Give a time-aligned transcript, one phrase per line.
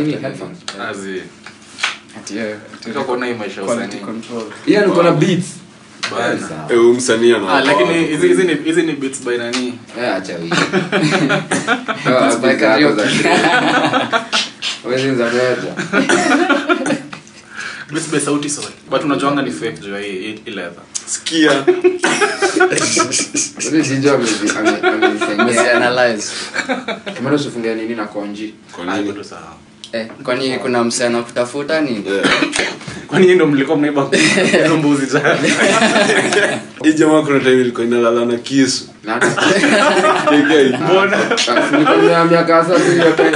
[0.00, 0.58] Nini headphones
[0.90, 1.22] Azi.
[4.66, 5.46] Hiyo niko na beats.
[6.10, 6.72] Sawa.
[6.72, 9.78] Eh, msanii Ah, lakini hizi hizi ni beats by nani?
[9.98, 10.56] Eh, acha hiyo.
[12.42, 13.02] By karaoke.
[14.84, 16.63] beats zako za-
[17.94, 18.64] Beats by Sauti Sol.
[18.90, 20.82] But unajuanga ni fake juu hii leather.
[21.06, 21.50] sikia
[24.58, 24.78] ame-
[27.74, 28.84] nini na konji kwa
[29.24, 29.56] sawa.
[29.92, 32.04] Eh, kwani kuna msichana kutafuta nini
[33.06, 34.10] Kwani ndio mlikuwa mnaiba
[34.76, 35.38] mbuzi jana?
[36.84, 38.84] hii jamaa kuna time ilikuwa inalala na kisu.
[42.30, 43.30] Miaka sasa hiyo time.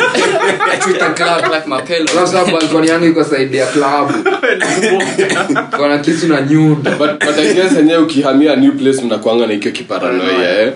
[0.84, 4.12] Twitter club like mapelo Sasa balkoni yangu iko saidi ya klabu
[5.77, 6.41] kona kisu na
[7.55, 10.73] guess enyewe ukihamia new place mnakuanga na ikio kiparanoia eh?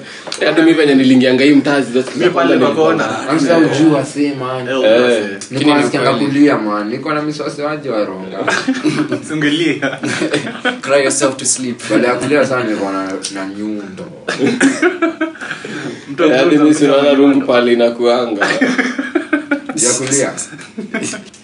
[0.47, 3.29] Hadi mi venye nilingianga hii mtazi that's- Mimi pale kwa kona.
[3.29, 4.69] amsa ujua si man.
[4.69, 5.25] Eh, Eh.
[6.15, 6.89] kulia man.
[6.89, 8.39] Niko na miswasi waronga
[9.29, 9.99] Singelia.
[10.81, 11.81] cry yourself to sleep.
[11.91, 14.05] Baada ya kulia sana na, na nyundo.
[16.37, 17.47] Hadi mi sinaona rungu nyundo.
[17.47, 18.47] pale inakuanga.
[19.77, 20.33] Ya kulia.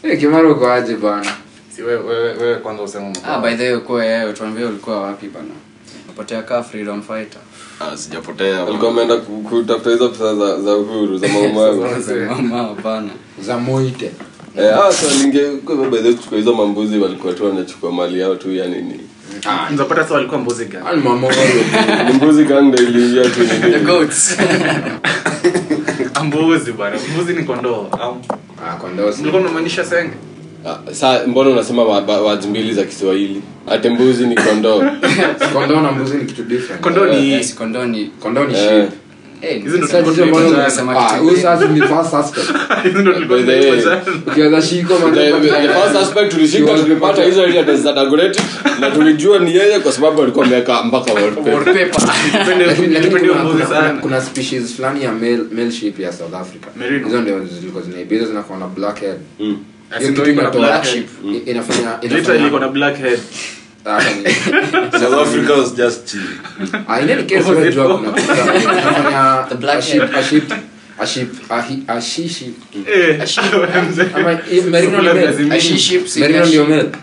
[0.02, 1.32] Eh, kimaro uko aje bana
[1.76, 5.28] Si wewe wewe wewe kwanza useme ah by the way kwa yeye tuambie ulikuwa wapi
[5.28, 5.54] bana
[6.08, 7.40] upotea kaa freedom fighter.
[7.80, 11.28] Ah, sijapotea alikuwa ameenda kutafuta hizo pesa za, za uhuru za
[12.40, 13.10] mama bana
[13.42, 14.10] za moite.
[14.58, 15.44] Eh ah so linge
[16.28, 19.00] kwa hizo mambuzi walikuwa tu wanachukua mali yao tu ya nini
[19.72, 20.84] Mzapata sa walikuwa mbuzi gani?
[20.88, 22.44] ani mbuzi
[26.14, 26.22] Ah,
[26.72, 26.96] bwana.
[27.14, 27.86] Mbuzi ni kondoo.
[28.62, 28.74] Ah
[29.40, 30.12] mnamaanisha senge?
[30.92, 34.82] sa mbona unasema wazi mbili za Kiswahili ate mbuzi ni kondoo
[35.54, 38.60] kondoo na mbuzi ni kitu different Kondoo ni kondoo ni kondoo ni Eh.
[38.68, 38.90] sheep
[39.42, 41.42] eh Hizo ndo Sasa jicho tulikuwa mbona tunaita unasema ah kitu huyu gani?
[41.42, 42.48] sasa ni first suspect
[42.84, 43.60] Hizo ndo tulikuwa By the way.
[43.80, 44.02] tunaita jana.
[44.26, 48.40] ukiweza shiko The- the- the first suspect tulishika tulipata hizo ile za Dagoretti
[48.80, 51.12] na tulijua ni yeye kwa sababu alikuwa ameweka mpaka
[54.00, 56.66] kuna- species fulani ya male, male sheep ya south africa
[57.04, 59.56] hizo ndio zilikuwa zinaibiza zinakuwa na black head Mm.
[59.90, 61.06] Asi Hiyo ndio kitu iko na inatoa- black sheep.
[61.24, 62.50] i- inafanya inafanya
[63.96, 64.32] ni-
[65.00, 66.20] South Africa was just chill.
[66.88, 70.52] Ah, in any case, wewe jua kuna- inafanya The black sheep- a sheep-
[70.98, 72.56] a sheep- a hi- a she sheep.
[72.88, 73.28] Eh,
[73.90, 74.06] mzee.
[74.14, 75.14] Ama, i- merino ndio
[75.60, 76.96] sheep.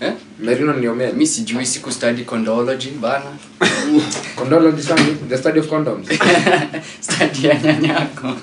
[0.00, 1.12] eh Merino ndio male.
[1.12, 3.24] mi sijui siku study condology bana
[4.38, 6.06] Condology study, the study of condoms.
[7.00, 8.36] study ya nyanyako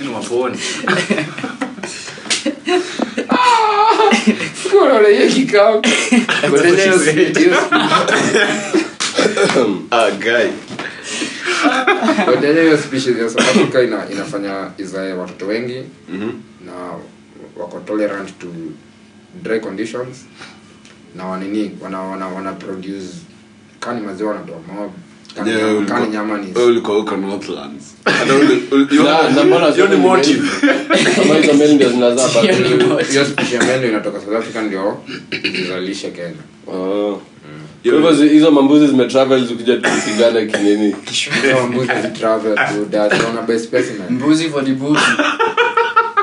[0.00, 0.58] Ni maponi.
[4.90, 5.82] Hiyo kikao.
[7.04, 7.38] Said.
[7.38, 7.56] hiyo-
[9.90, 10.50] Ah, guy.
[12.24, 16.30] Ngoja hiyo species ya South Africa ina, inafanya izae watoto wengi Mhm.
[16.66, 16.72] na
[17.56, 18.46] wako tolerant to
[19.42, 20.16] dry conditions
[21.16, 23.08] na wanini wana wana, wana produce
[23.80, 24.92] kani maziwa wanatoa mob
[25.40, 25.98] ulikuwa-
[27.16, 27.84] Northlands.
[28.90, 29.02] Hizo
[31.74, 33.02] ndio zinazaa bado.
[33.52, 34.98] ya meno inatoka South Africa ndio
[35.56, 36.34] zizalishe Kenya
[36.66, 37.20] Oh.
[37.84, 40.96] Kwa hivyo hizo mambuzi zimetravel zikuja tupigane kinini
[41.68, 45.00] mbuzi zitravel to that wana best specimen mbuzi for the bush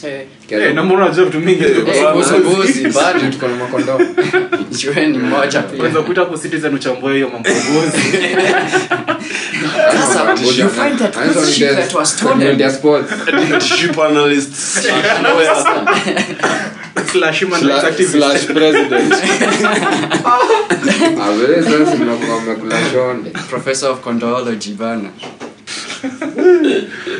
[0.00, 0.74] Bado
[2.94, 3.98] bado tuko na makondoo
[4.78, 5.90] jueni mmoja pia.
[6.14, 8.02] Hapo citizen uchambue hiyo mambo ya mbuzi.
[9.92, 12.40] Sasa, you find that those sheep that were stolen?
[13.60, 14.86] Sheep analysts.
[17.12, 18.16] Slash human rights Fla- activist.
[18.16, 19.14] Flash president.
[22.46, 25.10] mmekula shonde professor of condology bana.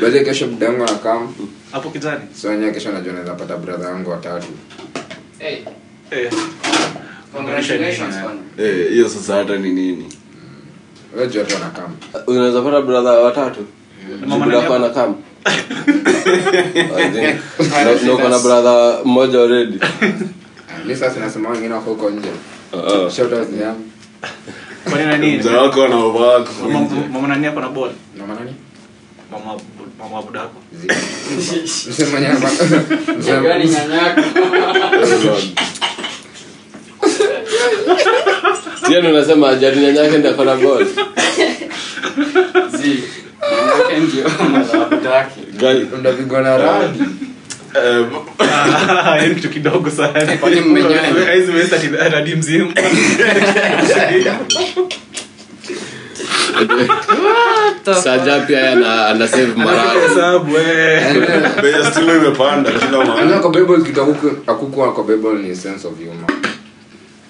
[0.01, 1.33] Baze kesho mdango na kam
[1.71, 2.21] Hapo kijani.
[2.41, 4.47] sonya kesho najua naweza pata brother wangu watatu
[5.39, 5.57] hey,
[6.11, 6.31] Eh.
[8.57, 10.05] Eh, hiyo sasa hata ni nini?
[11.15, 11.95] Tu wanakam
[12.27, 13.65] unaweza pata brother watatu
[14.27, 15.15] Mama Jibu anakam
[18.13, 19.79] uko na brother mmoja already.
[20.85, 22.29] Mi sasa nasema wengine wako huko nje.
[22.73, 23.09] Ah, ah.
[26.63, 27.91] Mama mama nani na?
[28.19, 28.55] Mama nani?
[29.31, 29.59] Mama
[30.01, 30.21] mama
[33.67, 34.21] nyanyako
[38.87, 40.85] Sio unasema jadi nyanyake ndio akona ball
[42.77, 43.03] Zi,
[43.51, 45.41] mwanamke ndio madhabahu yake.
[45.59, 46.57] Guy, unapigwa na
[47.75, 51.25] eh, kitu kidogo sana Kwani mmenyanya?
[51.25, 52.73] Haizi umeweza ati- radi mzima
[58.03, 59.99] Saja pia yeye ana ana save morale.
[60.09, 60.51] Hesabu,
[61.61, 65.55] bei ya stilo imepanda kila Unajua mahali kwa bible kitu hakuku- hakukuwa kwa bible ni
[65.55, 66.29] sense of humor.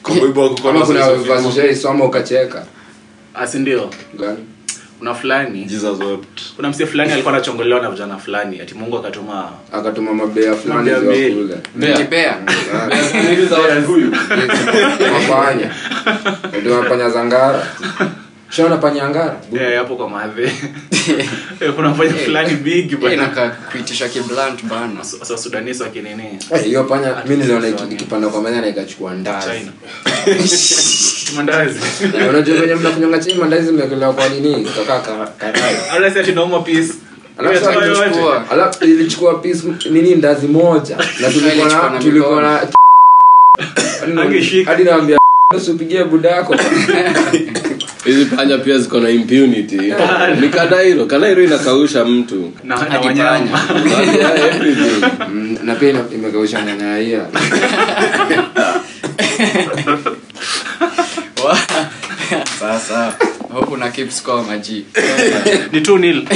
[0.03, 2.65] Kwa bible hakukuwa kama kuna verse ushaisoma ukacheka.
[3.35, 3.47] Ah,
[4.99, 5.69] kuna fulani.
[6.55, 10.89] Kuna msie fulani alikuwa anachongolewa na vijana fulani ati mungu akatuma akatuma mabea fulani
[16.61, 17.67] ndio mapanya za ngara
[18.51, 20.43] shaona panyangara Eh, hapo kwa madhe
[21.61, 22.99] Eh, kuna mfanya fulani bigi Eh,
[23.71, 25.03] kuitisha kiblant bana.
[25.03, 25.37] sasa
[26.55, 29.47] Eh, hiyo panya mi niliona ikipanda kwa manya na ikachukua ndazi
[31.35, 31.79] mandazi.
[32.29, 34.65] Unajua venye mnakunyonga chini mandazi zimekelewa kwa nini?
[34.75, 35.75] Kakaa ka- karai.
[37.39, 39.33] Alafu ilichukua.
[39.89, 40.97] nini ndazi moja.
[40.97, 41.29] Na
[41.99, 42.67] tulikuwa na
[44.65, 44.83] hadi
[45.57, 46.55] usipigie budako
[48.05, 49.77] hizi panya pia ziko na impunity.
[50.41, 52.51] Ni kanairo kanairo inakausha mtu.
[52.63, 52.77] Na.
[55.29, 57.25] Mm, na pia imekausha nyanya
[62.59, 63.13] Sasa,
[63.53, 64.85] hope una keep score maji.
[65.71, 66.21] ni two nil.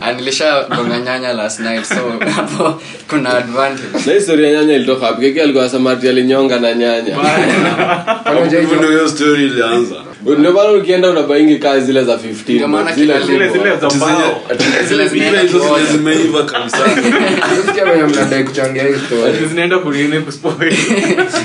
[0.00, 1.94] Ah, nilishagonga nyanya last night so
[2.36, 4.06] hapo kuna advantage.
[4.06, 7.16] na historia ya nyanya ilitoka hapo kiki alikuwa samati alinyonga na nyanya.
[8.76, 9.94] Ndio hiyo story ilianza?
[10.38, 13.98] Ndio maana ukienda unabaingi kaa zile za 15 Ndio maana kila zile zile za Ati
[13.98, 14.42] zenye- mbao.
[14.50, 16.78] ati Zile zile zile zimeiva kabisa.
[17.66, 19.46] Sikia venye mnadai kuchangia hii story.
[19.48, 20.74] Zinaenda kunini kuspoil.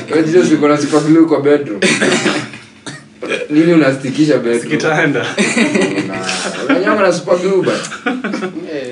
[0.09, 1.79] Na kwa bedroom
[3.49, 5.25] nini unastikisha bedroom kitanda
[6.05, 6.25] Una-
[6.69, 7.37] unanyonga na super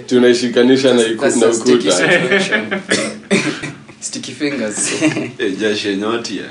[0.07, 2.81] tunaishikanisha na, iku, That's na a sticky ukuta.
[3.99, 4.91] Sticky fingers.
[5.39, 6.41] Eh, jashe nyoti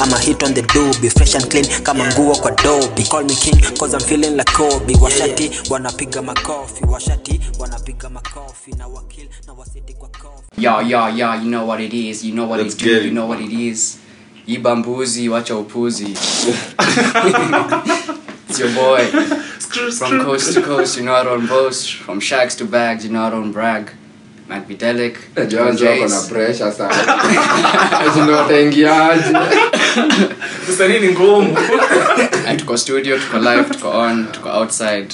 [0.00, 3.04] I'm a hit on the doobie, fresh and clean kama nguo kwa dobi.
[3.08, 4.94] Call me king cause I'm feeling like Kobe.
[4.94, 10.42] Washati wanapiga makofi, washati wanapiga makofi na wakil na wasiti kwa kofi.
[10.58, 12.24] Yo, yo, yo, you know what it is.
[12.24, 12.96] You know what Let's it do.
[12.96, 13.04] it.
[13.04, 13.98] You know what it is.
[14.46, 16.06] Iba mbuzi, wacha upuzi.
[18.48, 19.04] it's your boy.
[19.98, 21.92] From coast to coast, you know I don't boast.
[21.94, 23.90] From shacks to bags, you know I don't brag.
[24.48, 25.16] Mac Videlic.
[25.36, 27.18] Najua watu wako na pressure sana
[28.00, 29.36] Ati ndio wataingiaje
[30.66, 31.56] sasa nini ngumu
[32.58, 35.08] tuko studio, tuko live, tuko on, tuko outside.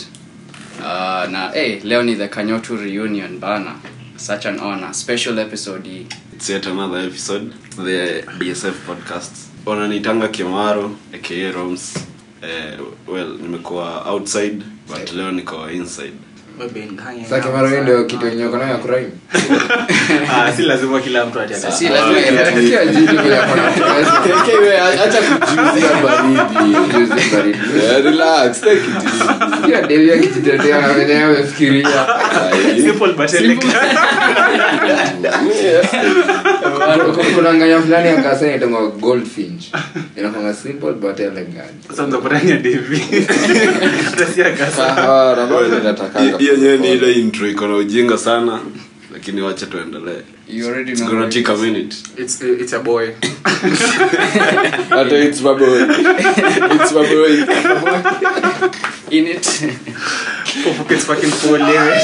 [0.81, 0.85] Uh,
[1.31, 3.75] na hey, leo ni the Kanyotu reunion bana.
[4.19, 4.93] Such an honor.
[4.95, 6.07] Special episode hii.
[6.33, 9.33] It's yet another episode the BSF podcast
[9.67, 11.97] wananitanga Kimaro aka Roms
[12.43, 16.13] eh, well nimekuwa outside but leo niko inside
[17.69, 19.09] hiyo ndio kitu yenye uko nayo ya crime.
[20.33, 21.41] Ah, si lazima kila mtu
[29.81, 31.89] kujuzia akijitetea na venye amefikiria.
[37.35, 38.09] Kuna nganya fulani
[38.45, 39.65] inaitwa goldfinch.
[40.17, 41.89] Inakwanga simple but elegant.
[41.91, 42.07] Sasa
[42.59, 43.27] Devi.
[46.49, 48.61] Yenyewe ni ile intro iko na ujinga sana
[49.13, 51.11] lakini wacha tuendelee You already It's know.
[51.11, 51.65] gonna what take a it is.
[51.67, 53.09] minute It's it's a boy.
[54.91, 55.83] Hata it's my boy.
[56.75, 57.45] It's my boy.
[59.11, 59.45] In it.
[60.65, 62.01] Four pockets fucking full lewe.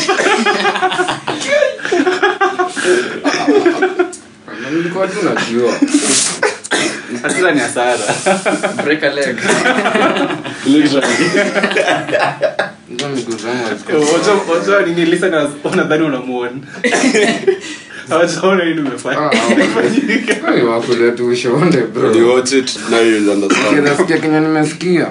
[4.63, 5.73] Na nilikuwa tu najua
[7.23, 7.99] Hasira ni hasara.
[8.85, 9.37] Break a leg.
[10.67, 11.31] Literally.
[12.91, 16.53] Ndio miguu zangu Wacha- wacha nini listeners wanadhani unamuona.
[18.09, 19.19] Hawajaona nini umefanya.
[19.21, 19.31] Ah,
[23.75, 25.07] kinasikia kenye nimesikia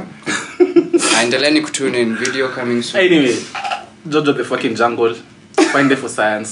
[1.23, 3.03] Endeleeni kutune video coming soon.
[3.05, 3.35] Anyway,
[4.05, 5.15] Jojo the fucking jungle.
[5.71, 6.49] Find it for science.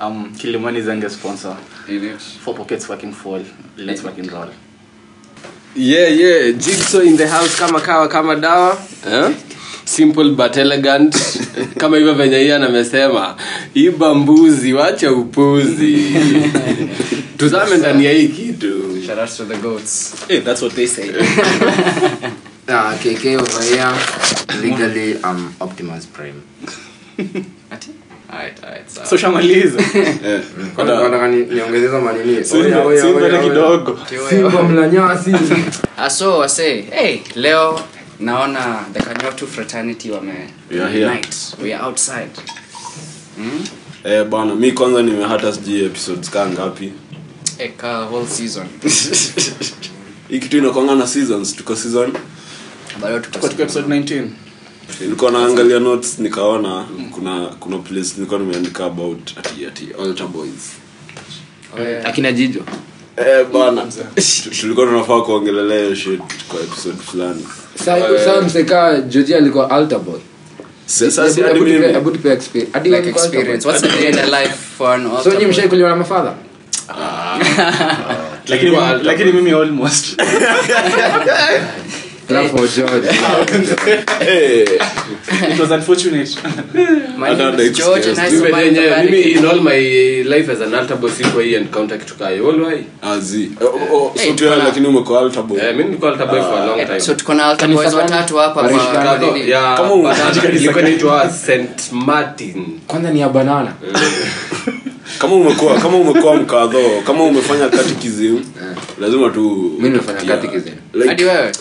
[0.00, 1.56] Um, Kilimani Zenge sponsor.
[1.88, 2.20] In it.
[2.20, 3.44] Four pockets working full.
[3.76, 4.48] Let's fucking roll.
[5.78, 9.34] yeah yeah jigsaw in the house kama kawa kama dawa eh?
[9.84, 11.14] simple but elegant
[11.80, 13.36] kama hivyo venye hiyo amesema
[13.74, 15.98] iba mbuzi wacha upuzi
[17.38, 20.14] tuzame ndani ya hii kitu Shout outs to the goats.
[20.28, 21.10] Hey, that's what they say.
[22.68, 23.92] Ah, KK over here
[24.62, 26.42] legally um, Optimus Prime
[28.36, 28.90] Alright.
[28.90, 29.00] So.
[30.24, 30.40] Eh,
[34.92, 35.32] nyasi
[35.98, 37.80] Ah, wase hey leo
[38.20, 40.34] naona the kanyotu fraternity wame
[40.70, 41.06] We are here.
[41.06, 41.36] unite.
[41.62, 42.30] we are outside
[43.38, 43.64] mm?
[44.04, 46.92] eh bana mi kwanza nimehata sijui episodes kaa ngapi
[47.58, 48.66] eka whole season
[50.28, 52.12] hii kitu inakwanga na seasons tuko season
[53.00, 54.24] bado Tuko tuko tuko episode 19
[55.00, 60.72] nilikuwa naangalia notes nikaona kuna kuna place nilikuwa nimeandika about ati ati altar boys.
[62.04, 62.60] Akina jijo.
[63.16, 63.86] Eh bana.
[64.60, 67.46] Tulikuwa tunafaa kuongelelea hiyo shit kwa episode fulani.
[67.84, 70.20] Saa mseka joji alikuwa altar boy.
[70.86, 71.28] Sasa
[75.46, 76.34] mshaikuliwa na mafadha?
[78.48, 80.22] Lakini lakini mimi almost
[82.28, 83.06] Clap for George.
[84.20, 84.64] eh
[85.52, 86.28] it was unfortunate.
[87.18, 89.78] My name is George and I survived the yenyewe, mimi in all my
[90.26, 92.84] life as an altar boy sikuwa hii encounter kitu kayo Always.
[93.02, 93.50] azi
[93.92, 95.58] oh, so tu wewe lakini umekuwa altar boy.
[95.58, 97.00] Eh, mimi nilikuwa altar boy for a long time.
[97.00, 98.82] so tuko na altar boys watatu hapa kwa nini?
[99.52, 100.48] Kama but una-
[100.88, 101.92] ilikuwa St.
[101.92, 102.80] Martin.
[102.86, 103.72] kwanza ni ya banana.
[105.18, 108.38] Kama umekuwa kama umekuwa mkadho kama umefanya catechism
[109.00, 110.70] lazima tu Mimi nimefanya catechism.
[110.94, 111.46] Like, hadi wewe.
[111.46, 111.52] Eh,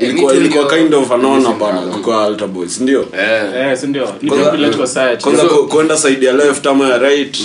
[0.00, 3.42] ilikuwa me too ilikuwa kind of anaona bana kwa altar boys ndio Eh.
[3.70, 7.36] eh si ndio ni Kwanza- vile society kwanza kwenda side ya left ama ya right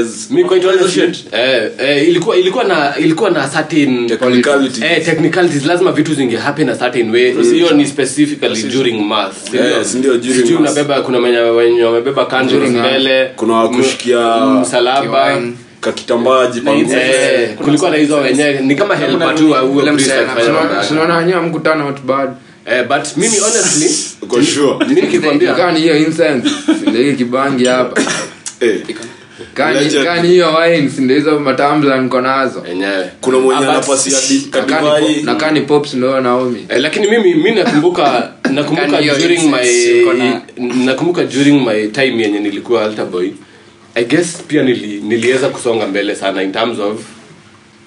[0.00, 1.24] is Mi quite Hizo shit.
[1.32, 4.82] eh, eh, ilikuwa ilikuwa na ilikuwa na certain Technicalities.
[4.84, 9.34] eh, technicalities lazima vitu zinge happen a certain way hiyo ni specifically during mass
[9.82, 10.16] si ndio?
[10.18, 10.60] During mass.
[10.60, 15.42] unabeba kuna wenye wenye wamebeba candles mbele kuna wakushikia msalaba.
[15.80, 17.56] Kakitambaa jipangu eh,
[17.90, 19.54] na hizo wenyewe ni kama helpa tu
[20.88, 22.30] tunaona wenyewe mkutano not bad.
[22.66, 23.90] Eh, but mimi honestly
[24.22, 24.86] uko sure?
[24.88, 26.50] mimi nikikwambia kani hiyo incense.
[26.86, 28.02] Ndio hiyo kibangi hapa.
[28.60, 28.80] Eh.
[29.54, 32.62] Kani kani hiyo wines ndio hizo matamla niko nazo?
[32.68, 36.66] Yenyewe kuna mwenye nafasi but- anapasia di- Na kani kadivai na kani pops ndio Naomi.
[36.68, 39.66] Eh, lakini mimi mimi nakumbuka nakumbuka during my
[40.84, 43.30] nakumbuka during my time yenye nilikuwa altar boy
[43.94, 47.00] i guess pia nili, niliweza kusonga mbele sana in terms of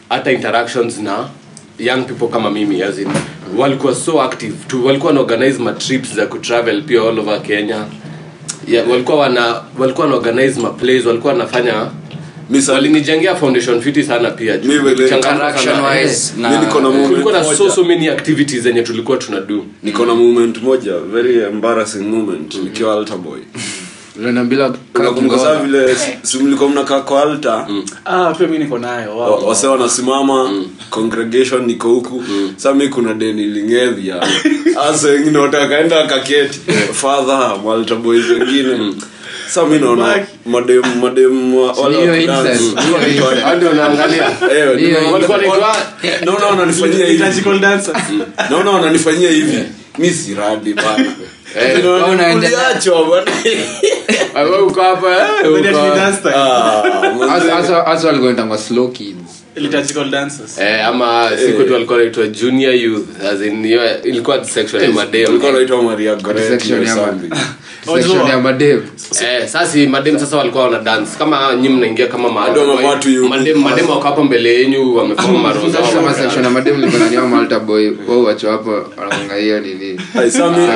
[0.10, 1.29] hata interactions na
[1.79, 3.07] young people kama mimi as in
[3.57, 4.86] walikuwa so active tu.
[4.86, 7.86] Walikuwa wanaorganize matrips za kutravel pia all over kenya.
[8.67, 11.88] Yeah, walikuwa wana walikuwa wanaorganize maplays walikuwa wanafanya
[12.74, 14.95] walinijengea foundation fiti sana pia Mimi
[17.15, 21.39] niko na na so so many activities zenye tulikuwa tunadu niko na moment moja very
[21.43, 23.39] embarrassing moment nikiwa altar boy.
[23.39, 23.92] unaniambia
[24.96, 27.67] unakumbuka vile si mnakaa kwa altar.
[28.05, 29.48] Ah pia mimi niko nayo wow.
[29.48, 32.24] wase wanasimama congregation niko huku.
[32.55, 34.15] Sa mi kuna deni lingedhia
[34.89, 36.60] asa wengine watakaenda wakaketi.
[37.65, 38.93] Malta boys wengine.
[39.50, 41.53] Sa mi naona madem madem
[48.50, 49.63] naona wananifanyia hivi.
[49.98, 51.05] Mi siradi bana
[51.60, 51.83] Eh,
[54.83, 55.27] hapa eh.
[56.36, 60.57] Ah, walikuwa slow kids Liturgical dancers.
[60.57, 65.25] Eh, ama siku tu walikuwa naitwa junior youth as in hiyo ilikuwa section ya madem
[65.25, 67.13] walikuwa wanaitwa maria Goretti section ya ma-
[67.95, 68.81] section ya madem
[69.22, 71.12] Eh, sasa madem sasa walikuwa wana dance.
[71.17, 74.95] Kama nyi mnaingia kama ma- Hadi wamevaa tu yu- madem madem wako hapo mbele yenyu
[74.95, 80.00] wamefanya maroho kama section ya madem likonaniwa malta boy wao wacho hapo wanaonga nini?
[80.13, 80.22] Sa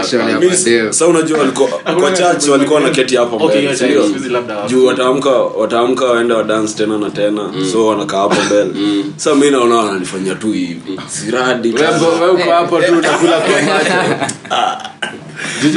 [0.02, 0.94] Section ya madem.
[0.94, 1.70] sa unajua walikuwa
[2.00, 4.02] kwa church walikuwa wanaketi hapo mbele, hiyo si ndio?
[4.04, 4.70] time, siku labda wako.
[4.70, 7.50] juu wataamka wataamka waende wadance tena na tena.
[7.72, 8.67] So wanakaa hapo mbele
[9.16, 11.00] sa mi naona wananifanyia tu hivi.
[11.08, 11.88] Siradi Wewe
[12.22, 14.24] wewe uko hapo tu nakula kwa macho.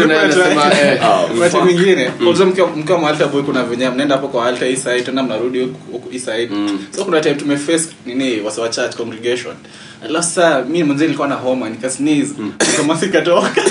[0.06, 1.00] Naye anasema eh
[1.40, 2.11] Wakati mwingine
[2.47, 2.99] mkiwa mkiwa
[3.42, 6.09] kuna venye mnaenda hapo kwa altar hii tena mnarudi huku huku
[6.97, 9.54] so kuna time tumeface nini wase church congregation
[10.04, 12.35] alafu saa mi mwenzie nilikuwa na homa nikasneeze.
[12.76, 13.09] Kamasi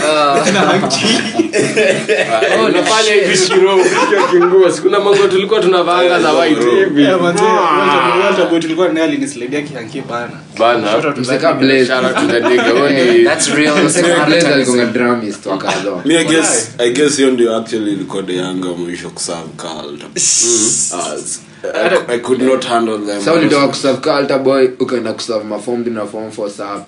[2.74, 2.82] na
[3.14, 6.60] hivi shiro ukiwa kinguo mango tulikuwa tunavaanga za white.
[6.60, 10.32] Hivi Eh, manze, Walter- Walter boy tulikuwa naye alinisaidia kihanki bana.
[17.18, 20.04] Hiyo ndio actually ilikuwa the yanga mwisho kusaa cult
[21.64, 23.22] I, I could not handle them.
[23.22, 26.88] Sa ulitoka kuserve ka boy ukaenda kuserve mafombi na form for sap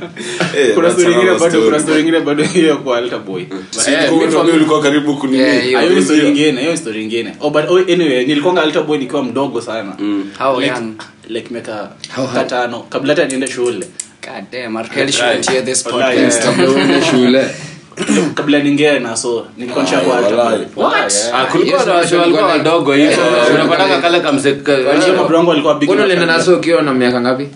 [0.74, 2.00] kuna story ingine bado kuna story.
[2.00, 3.44] ingine bado hiyo kwa altar boy.
[3.70, 3.90] Si
[4.54, 5.80] ulikuwa karibu kunini hiyo.
[5.80, 7.34] Hiyo ni story ingine hiyo story ingine.
[7.40, 9.96] Oh but oh, anyway nilikuwa altar boy nikiwa mdogo sana.
[10.38, 10.94] How like, young?
[11.28, 12.82] like miaka How- how?
[12.88, 13.86] kabla hata niende shule.
[14.22, 14.88] God damn, R.
[14.88, 15.12] Kelly
[15.64, 16.42] this podcast.
[16.42, 17.46] kabla uende shule
[18.34, 19.16] kabla ningie na
[19.56, 19.84] nilikuwa
[22.18, 23.16] walikuwa wadogo hivyo
[24.02, 24.66] kale alikuwa
[26.26, 27.48] naso ukiwa miaka ngapi?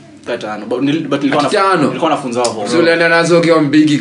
[2.78, 3.98] Ulienda nazo ukiwa mbigi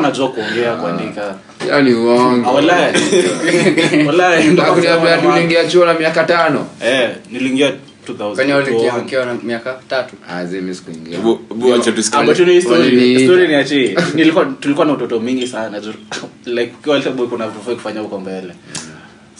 [0.00, 1.34] najua kuongea kuandika.
[1.70, 1.94] Yani
[5.22, 6.66] tuliingia chuo miaka tano.
[7.30, 7.72] Niliingia
[8.12, 9.02] 2000 Kwani uliingia 2001.
[9.02, 10.14] ukiwa na miaka tatu?
[10.28, 11.18] Azimi sikuingia.
[11.18, 12.20] Bu- bu- acha tusikie.
[12.20, 12.24] Ah,
[14.60, 15.80] tulikuwa na utoto mingi sana.
[16.46, 16.72] Like
[17.28, 18.52] kuna vitu kufanya huko mbele.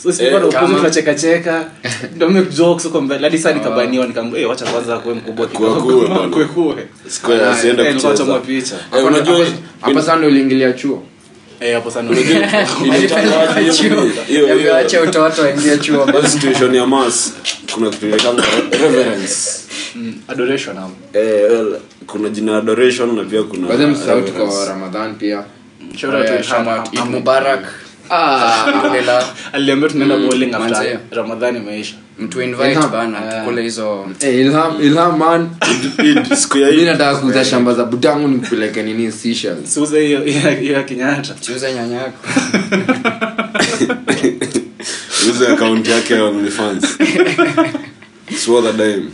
[0.03, 1.65] So si Eh, kwa kama- tunacheka cheka
[2.15, 3.23] ndio make jokes huko mbele.
[3.23, 6.07] Hadi saa nikabaniwa nikamwambia eh wacha kwanza kuwe mkubwa kidogo.
[7.51, 7.83] asiende
[8.39, 8.75] Eh, picha.
[8.97, 9.03] Eh,
[10.01, 11.03] sana uliingilia chuo
[11.59, 11.81] eh
[14.47, 15.77] Yamewacha utoto aingie
[16.77, 17.33] ya mas
[17.73, 18.05] kuna kitu
[18.71, 19.59] reverence.
[19.95, 20.77] Mm, adoration
[21.13, 23.67] eh, well, kuna jina adoration na pia kuna
[24.21, 25.43] tuko ramadhan pia.
[25.95, 27.88] Shout out to Mubarak.
[29.53, 31.95] aliambia tunaenda bowling after ramadhani imeisha.
[32.19, 32.91] Mtu invite Ilham.
[32.91, 34.35] bana kule hizo Eh,
[36.85, 37.85] nataka kuuza shamba za
[38.83, 39.11] nini
[39.67, 40.23] siuze hiyo
[40.73, 41.33] ya Kenyatta.
[41.39, 42.27] Chiuze nyanya yako.
[45.29, 45.55] Use
[45.91, 46.97] yake ya OnlyFans.
[48.37, 49.05] Swore dime.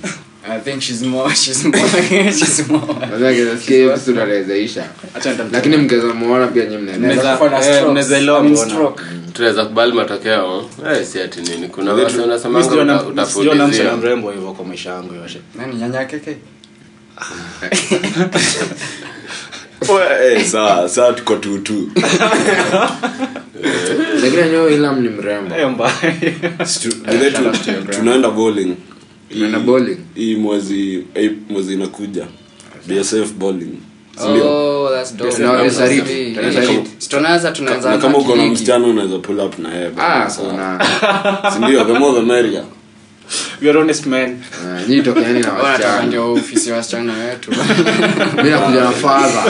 [0.47, 1.87] I think she's more she's more
[2.39, 2.93] she's more.
[3.11, 5.49] Nadhani nasikia hiyo acha nitamtuma.
[5.51, 8.91] lakini mkeza muona pia nyinyi mnaenda Mnaweza- na eh, mnaweza elewa mbona.
[9.33, 10.69] tunaweza kubali matokeo.
[10.91, 11.67] Eh, si ati nini.
[11.67, 15.39] Kuna watu wanasema wanasemanga sijaona- uta- mi sijaona msichana mrembo hivyo kwa maisha yangu yote.
[15.55, 16.37] Nani nyanya keke?
[20.23, 21.89] Eh, saa saa tuko tutu
[24.21, 25.55] lakini anyo ilham ni mrembo.
[25.55, 25.93] Eh, mbaya.
[27.91, 28.75] Tunaenda bowling
[29.65, 29.97] Bowling.
[30.15, 32.25] hii mwezi eh, mwezi inakuja.
[32.87, 33.77] Bsf bowling.
[34.23, 34.47] Sindio?
[34.83, 35.31] Oh, that's dope.
[37.09, 38.53] Tunaanza tunaanza na kama uko na kiligi.
[38.53, 39.89] msichana unaweza pull up na yeye.
[39.97, 40.49] Ah Sawa.
[40.51, 40.79] kuna
[41.53, 42.63] sindio the more the merrier
[43.61, 44.29] We are honest men.
[44.31, 46.03] eh, nyi tokeani na Wanataka wasichana.
[46.05, 47.51] ndio ofisi ya wasichana wetu.
[48.43, 49.43] Mi nakuja na fadha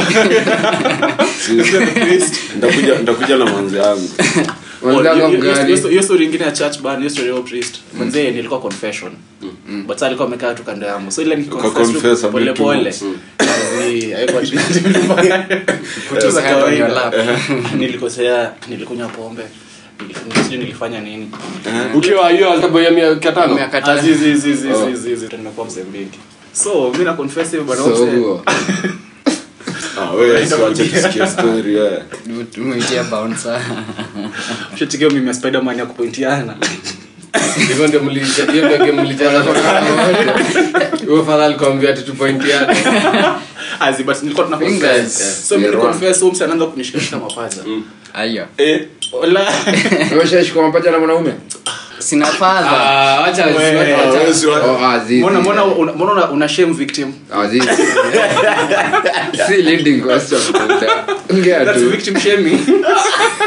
[2.55, 4.09] nitakuja nitakuja na manzi yangu
[4.91, 8.59] Hiyo- hiyo- hiyo- hiyo story ingine ya church ban hiyo story ya priest manzee nilikuwa
[8.61, 9.11] confession
[9.85, 12.93] but sasa alikuwa amekaa tu kando yangu so ile nikiconfess pole pole
[14.15, 14.59] haikuwa tu-
[16.13, 17.11] Vitu za kawaida.
[17.77, 19.43] nilikosea nilikunywa pombe
[20.49, 21.31] nilifanya nini
[21.95, 23.99] ukiwa hiyo altaboya miaka tano Miaka tano.
[23.99, 26.19] Azizi, zizi, zizi, zizi, nimekuwa mzee mbingi
[26.53, 28.43] so mi na confess hivi bwana so
[29.97, 30.47] Ah, wewe
[31.73, 32.03] wewe.
[33.09, 33.61] Bouncer.
[34.73, 36.55] Ushachikia mimi Spiderman ya kupointiana.
[37.67, 41.05] Hivyo ndio mlihiyo ndio game kwa wote.
[41.07, 42.77] huyo fadha alikwambia ati tupointiane.
[43.79, 45.47] Azi, but nilikuwa tuna confess.
[45.49, 47.57] so mimi confess huyu msee anaanza kunishikashika mapaja
[48.13, 48.87] aya Eh,
[49.21, 49.53] wala
[50.11, 51.33] umeshaishika mapaja na mwanaume
[52.05, 52.25] sina
[56.11, 57.13] una- shame victim?
[59.47, 60.39] Si leading question
[61.65, 62.59] that's victim shaming.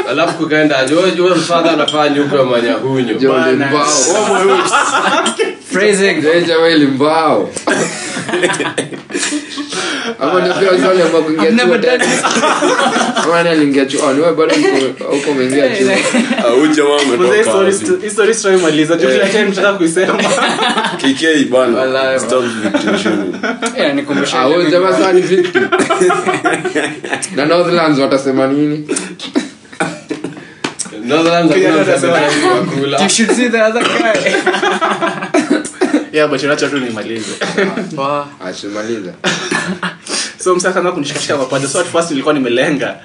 [0.09, 0.77] Alafu kukaenda
[1.35, 2.09] mfadha anafaa
[5.71, 6.57] phrasing Deja
[13.49, 13.85] aliingia
[15.31, 15.65] umeingia
[16.43, 16.47] Ah,
[25.07, 25.67] ah ni victim
[27.35, 28.87] na Northlands watasema nini?
[31.03, 33.01] Netherlands Kenya hakuna tunasema msemaji wa kula.
[33.03, 34.31] You should see the other guy.
[36.13, 37.25] yeah but unacha tu nimalize
[37.97, 38.25] Wow.
[38.45, 39.13] asimaliza
[40.43, 42.95] so msee akaanza kunishikashika mapaja so at first nilikuwa nimelenga.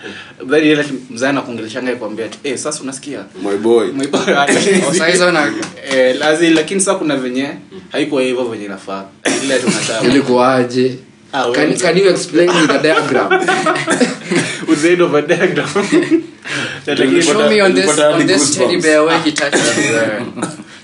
[0.51, 3.25] Then ile mzee anakuongeleshanga ikwambia ati eh sasa unasikia?
[3.43, 3.89] My boy.
[4.89, 5.53] Oh, saa hizo na
[5.91, 7.49] Eh, lazi lakini sasa kuna venye
[7.93, 9.05] haikuwa hivyo venye nafaa
[9.45, 10.99] ile tunataka ilikuaje
[11.33, 13.27] Ah, can, can you explain me the diagram?
[14.69, 15.67] With the aid of a diagram
[16.87, 19.75] like, show me on this on this teddy bear where he touches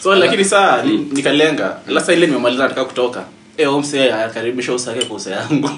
[0.02, 1.76] so lakini saa nikalenga.
[1.88, 3.24] Lasa ile nimemaliza nataka kutoka
[3.60, 5.70] eh omse akaribisha usake kwa usa yangu.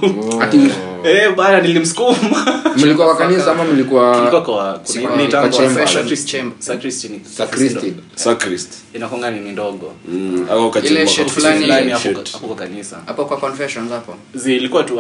[0.43, 0.57] Ati
[1.05, 2.63] eh bana nilimsukuma.
[2.77, 6.57] Mlikuwa kwa kanisa ama Nilikuwa mlikuwa kwa Si kwa- ni kwa confession chamber.
[6.59, 7.95] sacristy Sakristi.
[8.15, 9.93] sacrist inakonga ni ndogo.
[10.09, 10.47] Mm.
[10.51, 12.15] Au Ile shit ofisi fulani- fulani shit.
[12.15, 12.99] hapo hapo kwa kanisa.
[13.07, 14.15] Hapo kwa confessions hapo.
[14.35, 14.99] Zilikuwa tu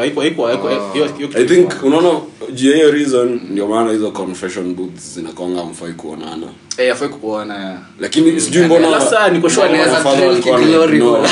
[0.76, 0.92] Oh.
[0.92, 2.20] hiyo hiyo i think unaona
[2.54, 6.46] juu ya hiyo reason ndio maana hizo confession booths zinakonga mfai kuonana
[6.78, 11.26] eh afai kuona lakini sijui mbona Sasa niko sure no.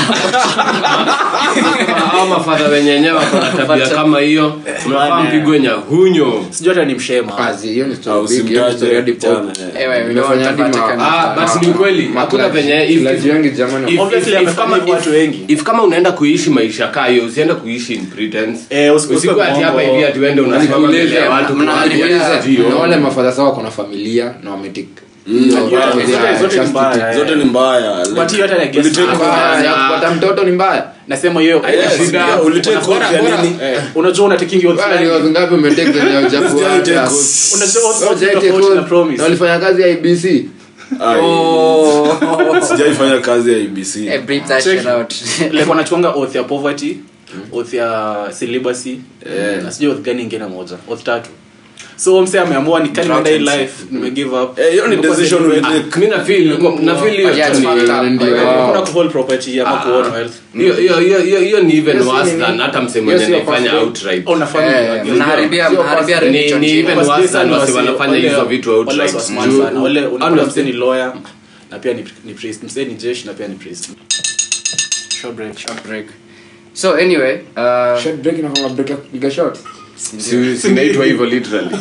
[2.29, 7.33] Mafadha wenye wenyewe wako na tabia kama hiyo mnafaa mpigwe nyahunyo sijui hata ni mshema
[7.33, 9.31] Kazi, hiyo ni story big, hiyo ni story hadi pop.
[9.31, 9.83] usimtaje.
[9.85, 10.99] Ewe, we Imefanya want to ma- Vatican.
[11.55, 14.77] But ni ukweli hakuna venye if- Vilaji wengi jamani if- Obviously, if- if amefanya kama-
[14.77, 15.45] hivyo watu wengi.
[15.49, 18.93] if kama unaenda kuishi maisha kaa hiyo usiende kuishi in pretense Eh,
[19.43, 22.81] ati hapa hivi ati uende unasimama mbele ya watu mna- kuwaambia mna- sijui, na oh.
[22.81, 24.89] wale mafadha sawa wako na familia na wametik
[25.29, 27.17] Zote- zote ni mbaya, eh.
[27.19, 28.07] zote ni mbaya.
[28.15, 29.65] But hiyo hata ni against Ulitake- law.
[29.65, 30.85] ya kupata mtoto ni mbaya.
[31.09, 32.19] Nasema hiyounajua Yes, shida.
[32.19, 33.57] yeah, ulitake Bora- oath ya bora- nini?
[33.63, 37.11] Eh, unajua una taking your Bwana, ni wazi ngapi umetake zenye hujakuwa Sijai take hata-
[37.11, 37.55] oath.
[37.55, 39.17] unajua Wewe what's hujai the take tofauti na oath, promise.
[39.19, 40.47] na walifanya kazi ya abc
[42.69, 44.79] sijaifanya kazi ya Eh, breathe that Check.
[44.79, 45.15] shit out.
[45.53, 46.97] like wanachuanga oath ya poverty
[47.53, 48.99] oath ya celibacy
[49.63, 50.77] na sijui gani ingine moja.
[50.89, 51.31] Oth tatu
[51.97, 54.59] so mse ameamua nikanienda hii life nime give up.
[54.59, 55.57] Eh, hiyo ni decision hiyo
[58.71, 62.59] kuna kuhold property ama kuown wealth hiyo hiyo hiyo hiyo hiyo ni even worse than
[62.61, 63.19] hata mse mwenye
[63.81, 64.27] outright.
[64.47, 65.05] Family Eh.
[66.31, 66.39] Ni-
[66.79, 69.15] even worse than wasi wanafanya hizo vitu outright.
[69.83, 71.13] Wale mse ni lawyer
[71.71, 72.63] na pia ni, ni priest.
[72.63, 73.91] Mse ni jeshi na pia ni priest.
[75.21, 75.59] Short break.
[75.59, 76.07] Short break.
[76.73, 78.37] so anyway uh, Short break
[78.77, 79.59] break ya short shot.
[79.59, 79.63] Si-
[80.59, 81.77] sinaitwa hivyo literally.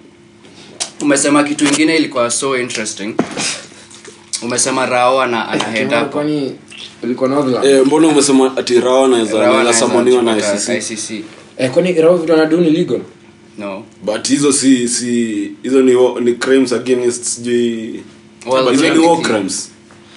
[1.02, 3.14] Umesema kitu ingine ilikuwa so interesting.
[4.42, 6.10] Umesema rao ana, ana head up.
[6.10, 6.52] kwani
[7.02, 7.64] ulikuwa Northland?
[7.66, 9.08] Eh, mbona umesema ati rawa
[9.40, 11.24] Rao naweza na ICC ICC.
[11.58, 13.00] Eh, kwani rao vitu wanadu legal?
[13.58, 13.84] No.
[14.02, 18.02] But hizo si si hizo ni ni crimes against sijui
[18.46, 19.70] Well, hizo ni war crimes.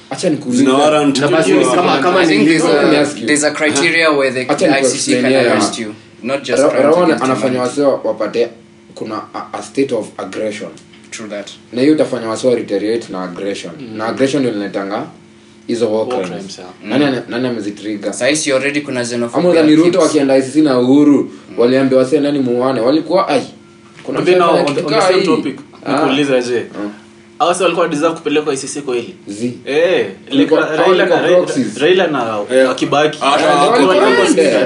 [0.10, 2.46] Acha Na kujua- kama- kama ni
[3.26, 5.93] there's a, criteria where the, ICC can arrest you
[6.24, 6.64] not just
[7.24, 8.48] anafanya wasee wapate
[8.96, 10.70] kuna a, a state of aggression.
[11.12, 11.50] True that.
[11.74, 12.56] na hiyo utafanya wasee wa
[13.10, 13.72] na aggression.
[13.98, 15.06] Na aggression ndio inaletanga
[15.68, 16.30] hizo war War crimes.
[16.30, 16.70] crimes, yeah.
[16.84, 21.32] nani ana- nani amezitriga Sasa hisi already kuna ama xenophobia ruto wakienda ICC na uhuru
[21.58, 23.44] waliambia wasee nani muane walikuwa ai
[24.04, 24.26] kuna on
[24.66, 25.60] on the same topic,
[26.42, 26.66] je
[27.39, 29.15] hao wasi walikuwa deserve kupelekwa ICC kweli.
[29.65, 31.28] Eh, hao Raila na-
[31.80, 33.19] Raila na Kibaki.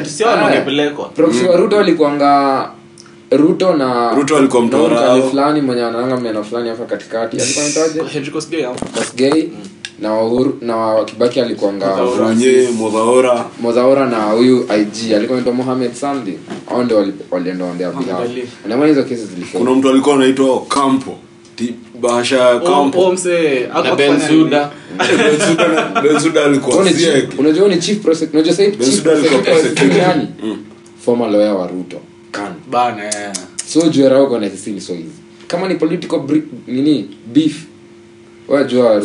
[0.09, 0.43] Sio Ah.
[0.43, 1.09] wangepelekwa.
[1.09, 2.69] Proxy wa ruto walikuanga
[3.31, 4.61] ruto na Ruto alikuwa
[5.01, 5.29] Rao.
[5.29, 7.37] fulani mwenye ananga meno fulani hapa katikati.
[7.41, 8.03] Alikuwa anaitwaje?
[8.13, 8.85] Henry Kosgei hapo.
[8.85, 9.49] Kosgei.
[9.99, 16.39] Na Uhuru na Kibaki alikuanga Mwenye Mudhaora Mozaora na huyu IG alikuwa anaitwa Mohamed Sandi.
[16.71, 17.91] Au ndio wali- walienda on their
[18.67, 21.15] na hizo kesi zilikuwa kuna mtu alikuwa anaitwa Campo
[26.93, 29.87] Siek unajua ni chief unajua sasa chief Bensuda alikuwa prosecutor prosecutor.
[29.87, 30.27] duniani
[31.05, 31.97] former lawyer wa Ruto.
[32.31, 32.53] Kan.
[32.71, 33.31] Bana, eh.
[33.65, 35.05] so juera huko na sisi ni so easy.
[35.47, 36.19] Kama ni political
[36.67, 37.09] nini?
[37.33, 37.63] Beef.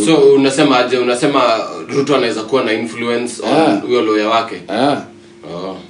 [0.07, 0.99] So unasema aje?
[0.99, 1.43] Unasema
[1.89, 3.65] ruto anaweza kuwa na influence Ah.
[3.65, 4.57] on huyo lawyer wake?
[4.69, 4.93] Ah.
[4.93, 4.97] oh.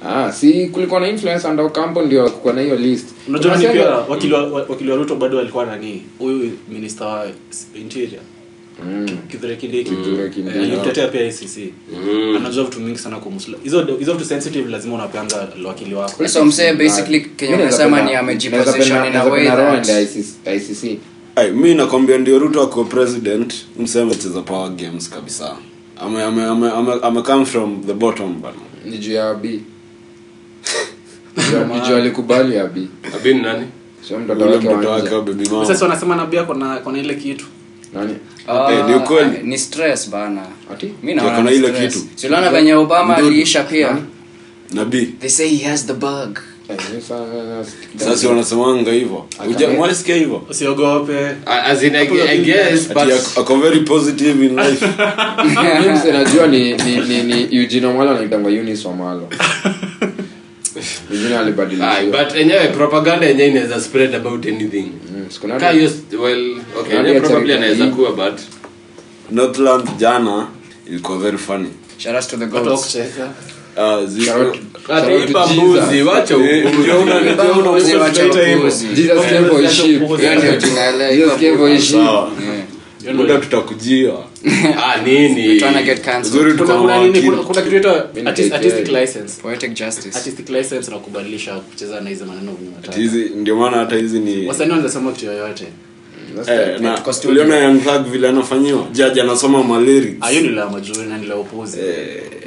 [0.05, 3.07] Ah si kulikuwa na influence and Ocampo ndio kulikuwa na hiyo list.
[3.27, 7.27] Unajua ni pia wakili wa- wa- wakili wa ruto bado alikuwa nani huyu minister wa
[7.75, 8.21] interior.
[8.85, 9.05] Mm.
[9.31, 9.89] Kithure Kindiki.
[9.89, 10.57] Kithure Kindiki.
[10.99, 11.73] Eh, pia ICC
[12.37, 16.27] anajua vitu mingi sana kumhusu hizo hizo vitu sensitive lazima unapeanga wakili wako.
[16.27, 19.89] So msee basically Kenya Mimi naweza umesema penda- ni amejiposition in a way that
[20.45, 20.99] ICC
[21.35, 23.53] Ai, mi nakwambia ndio ruto ako president.
[23.79, 25.55] Mse amecheza power games kabisa.
[25.99, 28.55] Ame, ame, ame, ame, ame come from the bottom bana.
[28.85, 29.61] Ni juu ya abi
[31.87, 32.87] Juu- alikubali abi.
[33.15, 33.65] Abin nani?
[34.07, 35.65] Sio mtoto wake mtoto wa wake baby mama.
[35.65, 37.45] Sasa wanasema nabia kona kona ile kitu.
[37.93, 38.13] Nani?
[38.47, 39.37] Ah, Eh, ni ukweli.
[39.43, 40.41] ni stress bana.
[40.73, 40.91] Ati?
[41.03, 41.99] Mi naona kuna ile kitu.
[42.15, 43.97] Si uliona venye obama aliisha pia?
[44.73, 45.05] Nabii.
[45.19, 46.39] They say he has the bug.
[46.69, 47.65] Eh, sasa-
[47.97, 49.25] sasa wanasemanga hivyo.
[49.49, 49.69] Uja-
[50.13, 50.41] hivyo?
[50.49, 51.35] Usiogope.
[51.45, 54.85] As in, I, I guess but ako- ako very positive in life.
[55.45, 59.29] Mimi najua ni ni ni, ni Eugene Omalo anaitangwa Eunice Omalo
[62.11, 64.85] But enyewe propaganda yenyewe inaweza spread about anything.
[65.43, 65.89] Mm, Ka hiyo
[66.23, 68.39] well okay yenyewe probably anaweza kuwa but
[69.31, 70.47] northland jana
[70.87, 71.69] ilikuwa very funny.
[71.97, 72.45] Shout out to the
[76.03, 76.75] wacha upuzi.
[83.13, 84.13] Muda tutakujia.
[84.83, 85.59] Ah nini?
[85.59, 86.57] Trying to get cancelled.
[86.57, 87.21] Kuna nini?
[87.21, 89.41] kuna kuna kitu inaitwa Mimi artist- nitake- artistic license.
[89.41, 90.17] poetic justice.
[90.17, 94.19] Artistic license na kubadilisha kucheza na hizo maneno venye Ati hizi ndio maana hata hizi
[94.19, 95.65] ni wasanii wanaweza sema kitu yoyote
[96.47, 98.87] eh, na uliona young thug vile anafanyiwa?
[98.91, 101.77] Jaji anasoma malyrics Ah, hiyo ni la majuri na ni la upuzi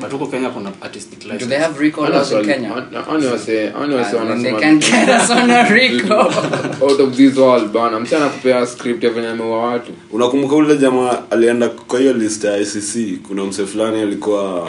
[0.00, 2.72] but huko kenya kuna artistic do they have recall laws in Kenya?
[3.08, 6.30] Oni wase oni wase Ah, they can get us on a recall
[6.82, 8.00] out of this world bana.
[8.00, 9.92] Msi anakupea script ya venye ameua watu.
[10.12, 14.68] Unakumbuka ule jamaa alienda kwa hiyo list ya icc kuna mse fulani alikuwa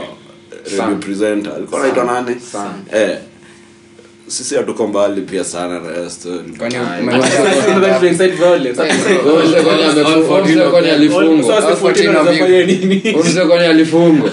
[0.78, 2.36] radio presenter alikuwa anaitwa nani?
[2.94, 3.18] Eh
[4.28, 8.82] sisi hatuko mbali pia sana na hiyo story Kwani ume- Unataka to incite violence.
[8.82, 13.02] Umse kwani amefu- Umse kwani alifungwa Sasa 14 unaweza fanya nini?
[13.20, 14.30] Umse kwani alifungwa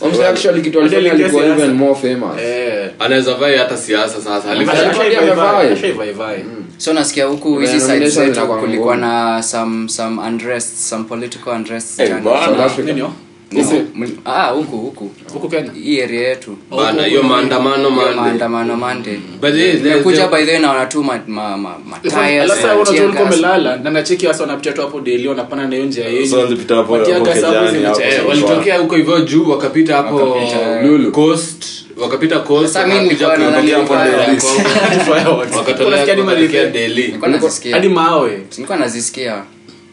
[0.00, 1.62] Omse actually kitu alifanya Alielekea alikuwa siasa.
[1.64, 2.40] even more famous.
[2.42, 2.90] Eh.
[2.98, 4.54] anaweza vai hata siasa sasa.
[4.54, 6.44] Vai- vai.
[6.78, 12.10] so nasikia huku hizi side zetu kulikuwa na some some unrest some political unrest Eh,
[14.24, 15.10] ah huku huku.
[15.32, 15.72] Huku Kenya.
[15.72, 16.56] hii area yetu.
[16.76, 19.20] Bana hiyo maandamano maandamano mande.
[20.02, 21.02] Kuja by the way naona tu
[23.76, 25.00] na nacheki wanapitia tu hapo
[25.56, 26.08] na hiyo njia
[28.78, 30.36] huko hivyo juu wakapita hapo
[30.82, 31.12] Lulu.
[31.12, 31.64] coast
[31.96, 35.04] wakapita coast Sasa mimi wakakuja nilikuwa nadhani kuelekea ilikuwa- Delhi.
[35.04, 35.56] Fireworks.
[35.56, 37.02] Wakatolea- Unasikia hadi wakaelekea malike- Delhi.
[37.02, 37.74] Nilikuwa nazisikia.
[37.74, 38.40] hadi mawe.
[38.56, 39.42] Nilikuwa nazisikia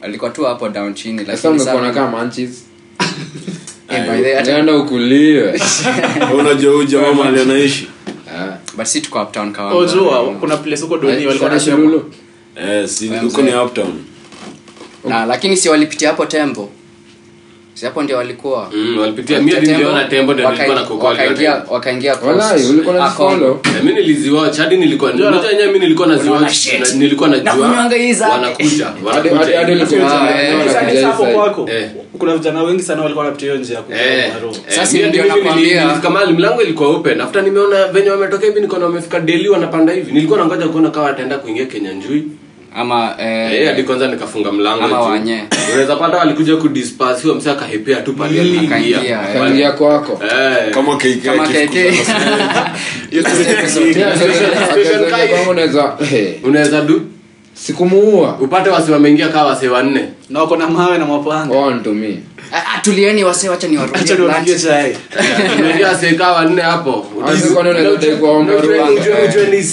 [0.01, 2.65] alikuwa tu hapo down chini sasa lakini nakaa manchis
[3.93, 5.59] Eh, ukuliwe
[6.39, 7.87] unajua huyu jamaa mali anaishi.
[8.77, 10.35] But si tuko uptown Kawangware.
[10.39, 12.01] kuna place huko doni walikuwa wanasema.
[12.55, 13.93] Eh si huko ni uptown.
[15.05, 16.69] Na lakini si walipitia hapo tembo
[17.81, 18.69] hapo ndio walikuwa.
[18.73, 22.69] Mm, walipitia mimi hadi niliona tembo ndio nilikuwa na Wakaingia- wakaingia wakaingia coast.
[22.69, 23.59] Ulikuwa unazifollow?
[23.83, 28.13] Mimi niliziwatch hadi nilikuwa unajua yenyewe mimi nilikuwa naziwatch Unaona nilikuwa Na najua kunywanga hii
[28.13, 28.31] zake.
[28.31, 29.35] wanakuja wanakuja.
[29.37, 29.83] Hadi- hadi hivi.
[29.85, 30.21] ulikuwa unasema,
[30.57, 31.69] wanakuja Sasa hii hapo kwako
[32.19, 34.31] kuna vijana wengi sana walikuwa wanapitia hiyo njia ya kutoka Eh, eh,
[34.67, 35.85] Sasa ndio nakwambia.
[35.85, 37.21] nili- mlango ilikuwa open.
[37.21, 40.11] After nimeona venye wametoka hivi nikaona wamefika Delhi wanapanda hivi.
[40.11, 42.23] Nilikuwa nangoja kuona kama wataenda kuingia Kenya njui
[42.75, 45.43] ama eh, yeah, hadi kwanza nikafunga mlango Ama wanye.
[45.71, 49.73] unaweza pata walikuja kudisperse huyo msee akahepea tu pale Akaingia, aliingia eh.
[49.77, 50.19] Kwako.
[50.25, 50.73] Eh.
[50.73, 51.93] Kama KK kama akaingia
[55.29, 55.97] kwangu unaweza
[56.43, 57.01] unaweza du?
[57.53, 58.37] Sikumuua.
[58.41, 60.05] Upate wasi wameingia kaa wase wanne.
[60.29, 61.57] Na uko na mawe na mapanga.
[61.57, 62.19] On to me
[62.51, 64.61] Ah, ah, tulieni wase wacha ni lunch.
[64.63, 64.97] chai.
[65.83, 67.05] Wase kaa wanne hapo.
[69.29, 69.63] Ujue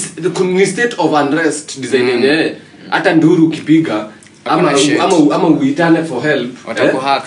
[0.55, 2.57] ni state of unrest design yenyewe
[2.90, 4.07] hata nduru ukipiga
[4.44, 6.50] ama, ama, ama uitane for help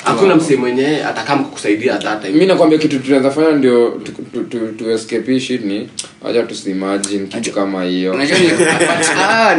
[0.04, 0.44] hakuna hapo.
[0.44, 1.94] msee mwenyewe atakam kukusaidia
[2.30, 4.86] mi nakwambia kitu tunaweza fanya ndio tu- tu- tu- tu
[5.32, 5.90] hii shit ni
[6.22, 8.38] waja tusimagine kitu kama hiyo unajua
[9.30, 9.56] ah,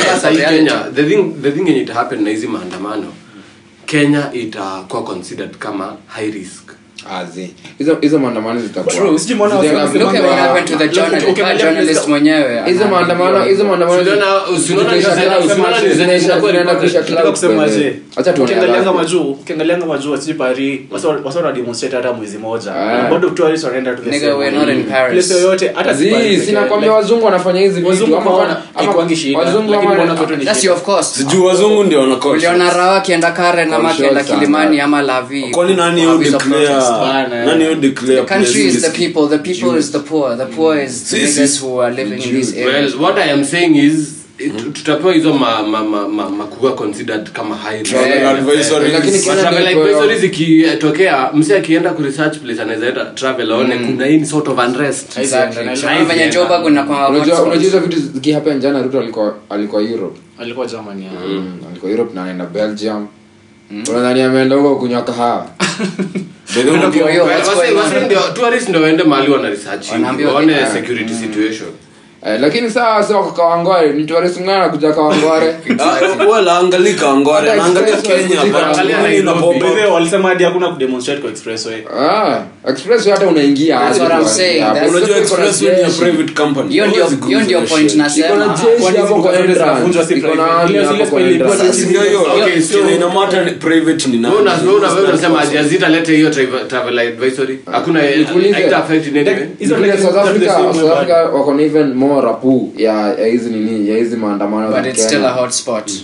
[0.04, 0.30] sasa.
[0.30, 3.12] hii kenya the thing the thing yenye itahappen na hizi maandamano
[3.86, 6.70] kenya itakuwa considered kama high risk.
[7.78, 10.76] Hizo hizo maandamano zitakuwa True, sijui mbona zitaenda wasi- Look at what kuwa- happened to
[10.76, 14.82] the Look, journalist, ukiangalia ka journalist place- mwenyewe hizo ana- maandamano hizo maandamano Usiona- usiona
[14.82, 16.78] ni zitaisha zinaenda clouds, kusema ati zinaisha- zinakuwa zinaenda recorded.
[16.80, 17.84] kuisha Nataka clouds kusema by the way.
[17.90, 18.98] je Acha tuone ukiangalianga haraka.
[19.02, 20.80] majuu ukiangalianga majuu sijui Paris
[21.24, 23.08] wasa wanademonstrate hata mwezi moja Ah.
[23.10, 25.26] bado tourist wanaenda to the Nigga, same we're not in Paris.
[25.28, 26.46] place yoyote hata si Zii, Paris pekee.
[26.46, 28.14] sina kwambia Like, wazungu wanafanya hizi vituwazungu
[31.46, 32.76] wazungu ndio wana conscience.
[32.78, 36.14] rawa akienda karen ama akienda kilimani ama lavi kwani nani Kwa
[37.46, 40.36] nani hu declare The country is the people, the people is the poor.
[40.36, 42.94] The poor is the niggas si- who are living in these areas.
[42.94, 44.12] well what i am saying is
[44.72, 47.56] tutapewa hizo ma, ma, ma, ma, makuwa considered kama
[50.22, 55.18] ikitokea msi akienda kuresearch place anawezaenda travel aone kuna hii sort of unrest.
[57.08, 60.20] Unajua hizo vitu zikihappen jana ruto alikuwa alikuwa europe.
[60.38, 61.04] Alikuwa Germany.
[61.28, 63.06] Mm, alikuwa europe na anaenda belgium
[63.70, 65.46] unadhani ameenda huko kunywa kahawa?
[66.88, 67.76] Ndio hiyo, what's Wase- going on?
[67.76, 70.66] wase ndio- tourists ndio waende mahali wana research Wanaambiwa- waone Ah.
[70.70, 71.68] security situation.
[72.26, 75.56] Eh, lakini saa sio kwa kawangware ni tourist mngana anakuja kawangware.
[75.78, 76.94] Ah, wala angali
[78.02, 78.40] kenya
[79.92, 81.82] walisema hadi hakuna kudemonstrate kwa expressway.
[82.00, 83.80] Ah express hata unaingia
[86.68, 88.48] Hiyo ndio- point hiyo travel-
[97.08, 97.58] advisory?
[101.36, 104.70] Hakuna even more rapu ya hizi nini ya hizi maandamano.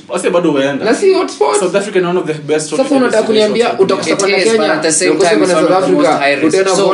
[0.08, 0.84] Wase bado huenda.
[0.84, 3.66] na si hotspot South Africa ni one of the best sasa holiday unataka kuniambia
[4.44, 4.74] Kenya?
[5.54, 5.98] South Africa?
[6.46, 6.86] utaenda So-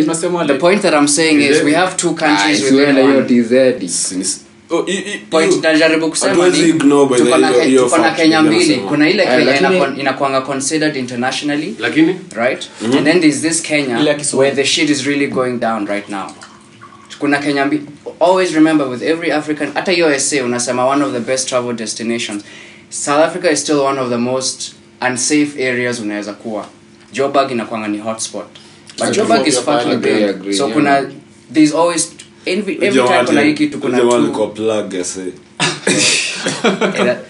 [0.00, 0.06] Eh,
[0.46, 3.28] The point that I'm saying is we have two countries within one.
[5.62, 7.30] Najaribu kusema hatuwezi ni ignore by the
[7.84, 8.74] tuko na kenya mbili.
[8.88, 9.52] kuna ile kenya
[10.00, 12.16] inakwanga considered internationally lakini?
[12.36, 12.68] right?
[12.84, 13.98] And then there's this kenya
[14.38, 16.26] where the shit is really going down right now.
[17.18, 17.82] Kuna kenya mbili
[18.20, 22.42] always remember with every african hata hiyo sa unasema one of the best travel destinations.
[22.90, 24.72] South africa is still one of the most
[25.10, 26.66] unsafe areas unaweza kuwa.
[27.12, 28.46] Joburg inakwanga ni hotspot
[28.98, 29.48] but Agree.
[29.48, 30.74] is Agree, fucking agree, so yeah.
[30.76, 31.10] kuna
[31.52, 32.12] there's always
[32.46, 35.22] every, every time kuna hii kitu kuna two- plug, I say.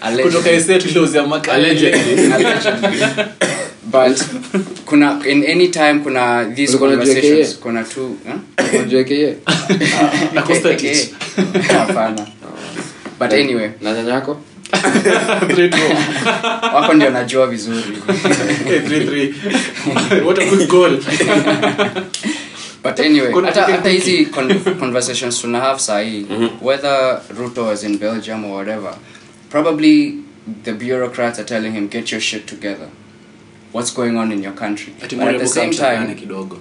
[0.01, 0.23] allegedly.
[0.23, 2.29] kutoka estate tuliuzia maka- Allegedly.
[3.83, 4.21] But
[4.85, 8.15] kuna in any time kuna these conversations kuna two?
[8.73, 9.35] Unajua KA?
[10.33, 10.69] Na Costa
[11.67, 12.27] hapana
[13.19, 14.37] but anyway na nyanyako
[16.73, 17.97] wako ndio najua vizuri.
[18.65, 19.33] Okay, three, three.
[20.25, 20.97] What a quick goal.
[22.83, 26.25] but anyway hata hata hizi con- conversations tuna have sahii
[26.61, 28.93] whether ruto is in belgium or whatever
[29.49, 30.13] probably
[30.63, 32.87] the bureaucrats are telling him get your shit together.
[33.73, 34.93] What's going on in your country?
[35.01, 36.57] But at the same time kidogo.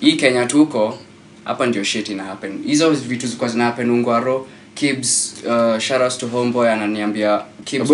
[0.00, 0.98] hii kenya tuko
[1.44, 2.62] hapa ndio shit ina happen.
[2.66, 7.88] Hizo vitu zilikuwa zina happen ungwaro kibs uh, shoutouts to homeboy ananiambia kibs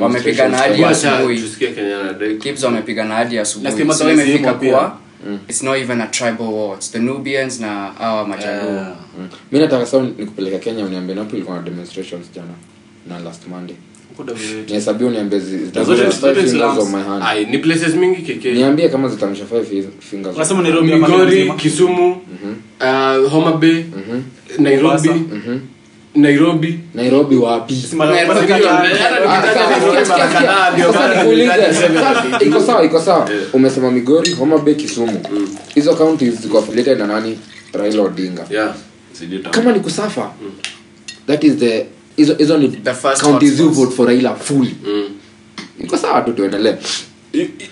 [0.00, 1.36] wamepigana- hadi asubuhi.
[2.38, 4.96] kibs wamepigana hadi so imefika kuwa
[5.48, 8.94] it's not even a tribal war it's the nubians na awa majaluo Yeah.
[9.18, 9.28] Mm.
[9.52, 12.54] mi nataka sa nikupeleka kenya uniambie napo ilikuwa na demonstrations jana
[13.08, 13.76] na last monday
[17.50, 19.44] Ni places mingi keke niambie kama zitamsha
[20.82, 22.10] migori kisumu
[22.80, 24.22] uh, homa bay Mhm.
[24.58, 25.08] nairobi
[26.14, 26.78] nairobi.
[26.94, 27.36] Nairobi
[32.66, 35.20] sawa iko sawa umesema migori homa bay kisumu.
[35.74, 37.38] Hizo kaunti ziko affiliated na nani?
[37.72, 38.46] Raila odinga.
[39.50, 40.30] Kama ni kusafa
[41.26, 42.68] that is the hizo hizo ni
[43.92, 45.04] for raila fully Mm.
[45.84, 46.74] iko sawa tu tuendelee.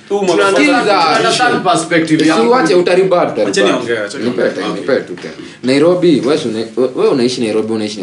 [0.08, 2.50] Tuna- tuna understand perspective si yangu.
[2.52, 4.42] wache utaribat Acha niongee, acha niongee.
[4.74, 5.16] nipe tu
[5.62, 6.20] nairobi
[7.12, 8.00] unaishi nairobi unaishi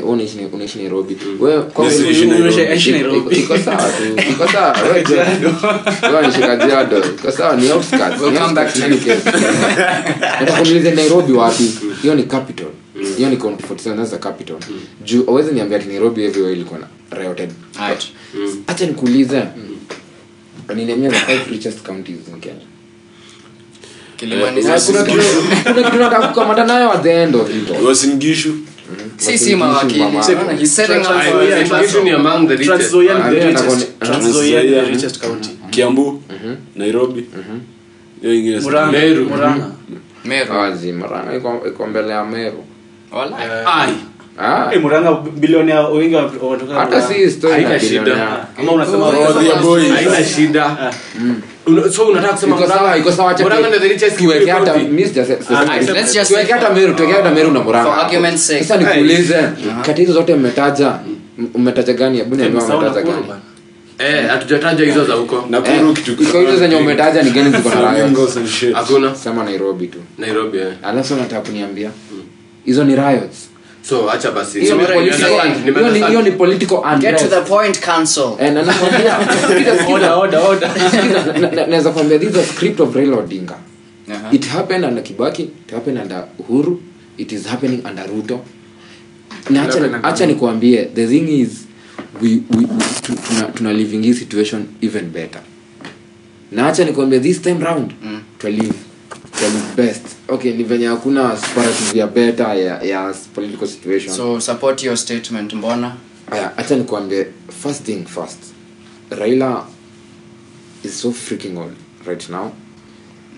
[2.91, 3.35] nairobi.
[3.35, 4.47] Iko- sawa tu iko
[7.19, 7.67] iko sawa ni
[11.33, 11.71] wapi?
[12.01, 12.67] Hiyo ni capital
[13.17, 14.55] hiyo ni county 47 that's the capital.
[15.03, 16.87] Juu awezi niambia ati nairobi everywhere ilikuwa na
[17.19, 18.07] rioted hacha
[18.67, 19.43] acha nikuulize.
[20.75, 22.61] Ninemia the five richest counties in kenya?
[24.63, 25.03] Sasa- kuna
[25.83, 27.85] kitu- nataka kukamata nayo at the end of it all.
[27.85, 28.55] wasingishu
[29.17, 30.23] si si mawakili Mama.
[30.27, 31.43] Unaona, he's setting up Ai, for
[36.75, 37.41] Nairobi ni Ah,
[38.21, 38.59] hiyo ingine
[41.67, 42.63] iko mbele ya meru
[43.11, 43.37] Wala.
[43.65, 43.93] Ai,
[44.37, 46.15] Ah, Eh, Murang'a bilionea wengi
[46.75, 47.13] hata si
[47.51, 48.37] Haina shida.
[48.59, 49.05] Ama unasema
[49.95, 50.91] haina shida.
[51.95, 52.37] so unataka
[57.31, 57.59] meru na
[58.77, 59.35] nikuulize
[59.85, 60.93] kati hizo zote mmetaja
[61.55, 62.21] mmetaja gani?
[63.01, 63.23] Gani.
[63.99, 65.45] Eh, hatujataja hizo za huko.
[65.49, 67.75] Nakuru Eh, hizo zenye umetaja ni gani ziko na
[68.73, 69.15] hakuna.
[69.15, 69.97] Sema nairobi tu.
[70.17, 70.73] Nairobi eh.
[70.83, 71.89] alafu nataka kuniambia
[72.65, 73.49] hizo ni riots.
[73.89, 74.59] So acha basi.
[74.59, 75.29] Hiyo ni political-
[75.65, 76.31] hiyo ni-
[77.01, 77.79] Get to the point.
[79.93, 80.71] Order, order, order.
[81.41, 83.55] Na- na- naweza kwambia this is a script of Raila Odinga.
[84.11, 84.29] Aha.
[84.31, 86.79] it happened under Kibaki it happened under Uhuru
[87.17, 88.39] it is happening under Ruto.
[89.49, 91.49] Na acha acha nikuambie the thing is
[92.21, 92.65] we, we, we
[93.01, 95.41] tuna, tuna living hii situation even better.
[96.51, 98.21] Na acha nikuambia this time round mm.
[98.39, 98.73] twalive
[99.39, 101.37] twalive best okay ni venye hakuna
[101.93, 104.13] ya better ya, ya political situation.
[104.15, 105.95] So support your statement mbona?
[106.31, 107.27] Aya nikuambie
[107.63, 108.39] first thing first.
[109.09, 109.65] Raila
[110.83, 112.51] is so freaking old right now.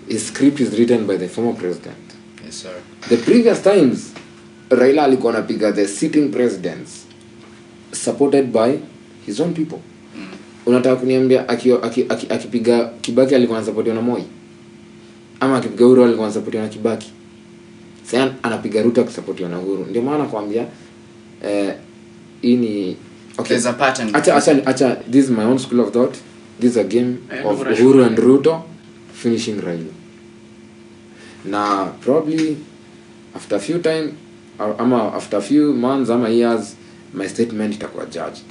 [0.07, 1.97] His script is written by the former president.
[2.45, 2.81] Yes sir.
[3.09, 4.13] The previous times
[4.69, 7.05] raila alikuwa anapiga the sitting presidents
[7.91, 8.79] supported by
[9.25, 9.79] his own people.
[10.65, 12.47] Unataka kuniambia akipiga aki, aki, aki
[13.01, 13.61] kibaki alikuwa
[13.93, 14.23] na moi
[15.39, 17.11] ama akipiga uhuru alikuwa anasapotiwa na kibaki.
[18.03, 19.85] Sa anapiga ruto akisapotiwa na uhuru.
[19.89, 20.65] Ndio maana nakwambia
[21.45, 21.73] eh,
[22.41, 22.97] hii ni
[23.37, 23.47] okay.
[23.57, 24.15] There's a pattern.
[24.15, 26.15] acha, acha, acha this is my own school of thought.
[26.59, 28.63] This is a game Eh, of uhuru and ruto
[29.13, 29.93] finishing raila
[31.45, 32.57] na probably
[33.35, 34.13] after few time
[34.79, 36.75] ama after few months ama years
[37.13, 38.43] my statement itakuwa judged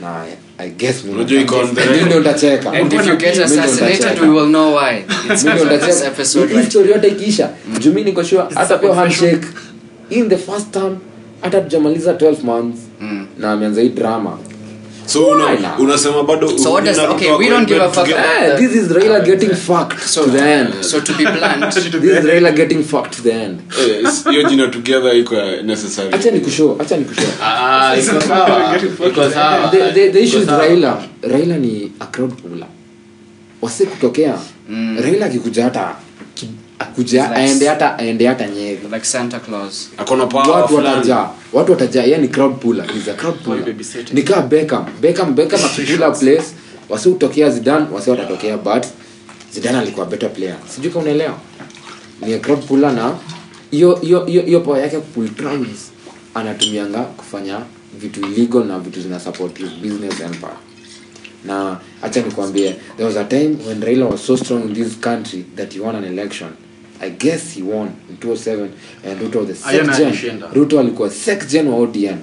[0.00, 0.24] na
[0.58, 4.46] i guess Unajua iko on the ndio nitacheka and if you get assassinated we will
[4.48, 5.04] know why.
[5.32, 6.70] It's Mimi ndio because of this episode right?
[6.70, 9.46] story yote ikiisha juu mi niko sure hata pia handshake.
[10.10, 10.96] In the first term
[11.40, 12.78] hata tujamaliza 12 months
[13.38, 14.38] na ameanza hii drama
[15.06, 18.24] so una, unasema bado So what does- okay, we don't give a fuck together?
[18.52, 20.68] Eh, this is Raila getting fucked so to the end.
[20.84, 23.60] so to be blunt This is Raila getting fucked to the end.
[23.80, 27.24] Eh, hiyo jina together iko necessary Acha nikushow, acha nikushow.
[27.42, 28.76] Ah, ah, iko sawa
[29.08, 30.46] iko sawa The, issue is.
[30.48, 31.02] Raila.
[31.22, 32.66] Raila ni a crowd puller.
[33.62, 34.34] wase kutokea.
[35.02, 35.94] Raila akikuja hata
[36.78, 38.78] akuja like- aende hata aende hata Nyeri.
[38.92, 41.30] like santa claus akona power Watu watajaa.
[41.52, 42.02] Watu watajaa.
[42.02, 42.86] Yeye ni crowd puller.
[43.10, 43.64] A crowd puller.
[43.64, 44.14] babysitting.
[44.14, 44.84] Ni kama Beckham.
[45.00, 46.44] Beckham Beckham akipula place
[46.88, 48.84] wasi utokea Zidane, wasi watatokea but
[49.52, 51.34] zidane alikuwa better player sijui kama unaelewa
[52.26, 53.14] ni a crowd puller na
[53.70, 55.90] hiyo hiyo hiyo hiyo power yake pull trumps
[56.34, 57.60] anatumianga kufanya
[58.00, 60.52] vitu illegal na vitu zina support his business empire
[61.44, 65.44] na acha nikwambie there was a time when raila was so strong in this country
[65.56, 66.48] that he won an election
[67.00, 68.68] i guess he won in 2007
[69.10, 70.06] and ruto the Ayana gen.
[70.54, 72.16] ruto alikuwa sec gen wa odm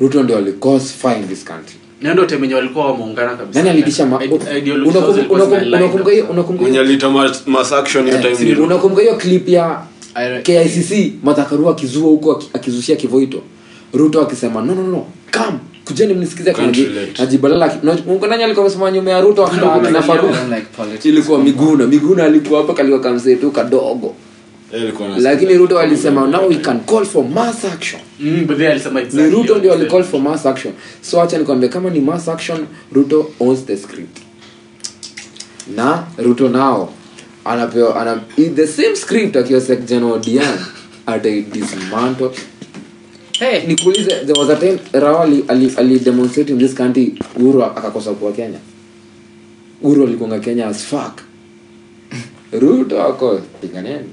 [0.00, 1.76] ruto ndio alicause fire in this country.
[8.64, 9.82] Unakumbuka hiyo- clip ya
[10.42, 13.42] kicc madhakarua akizua huko akizushia kivoito.
[13.94, 16.76] Ruto akisema no no no kam kujeni mnisikize Can't
[18.28, 19.66] nani alikuwa amesimama nyuma ya ruto akina
[20.76, 21.04] politics.
[21.06, 21.86] ilikuwa miguna.
[21.86, 24.14] Miguna alikuwa hapa kalikuwa kamsetu kadogo.
[25.08, 28.00] Na- lakini ruto alisema now we can call for mass action.
[28.20, 30.74] Mm, but they alisema ni ruto ndio alicall for mass action.
[31.02, 34.18] So acha nikwambia kama ni mass action ruto owns the script.
[35.76, 36.92] Na ruto nao
[37.44, 38.20] anapewa ana
[38.54, 40.58] the same script akiwa secgen odian
[41.06, 42.30] ataidismantle
[43.38, 47.64] Hey, nikuulize there was a time rao ali, ali, ali demonstrate in this country uhuru
[47.64, 48.58] akakosa kuwa kenya.
[49.82, 51.20] Uhuru alikonga kenya as fuck.
[52.60, 54.04] Ruto ako piganeni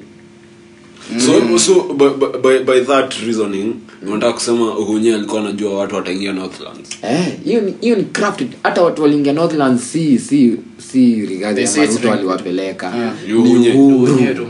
[1.19, 2.07] so so by,
[2.41, 3.76] by- by, that reasoning
[4.07, 6.89] unataka kusema uhunye alikuwa anajua watu wataingia northlands?
[7.01, 10.57] Eh, hiyo ni ni crafted hata watu waliingia northlands si si
[10.91, 12.19] si rigathi They ama say it's ruto rigged.
[12.19, 12.95] aliwapeleka.
[12.95, 13.13] Yeah.
[13.28, 14.45] Ni Uhuru.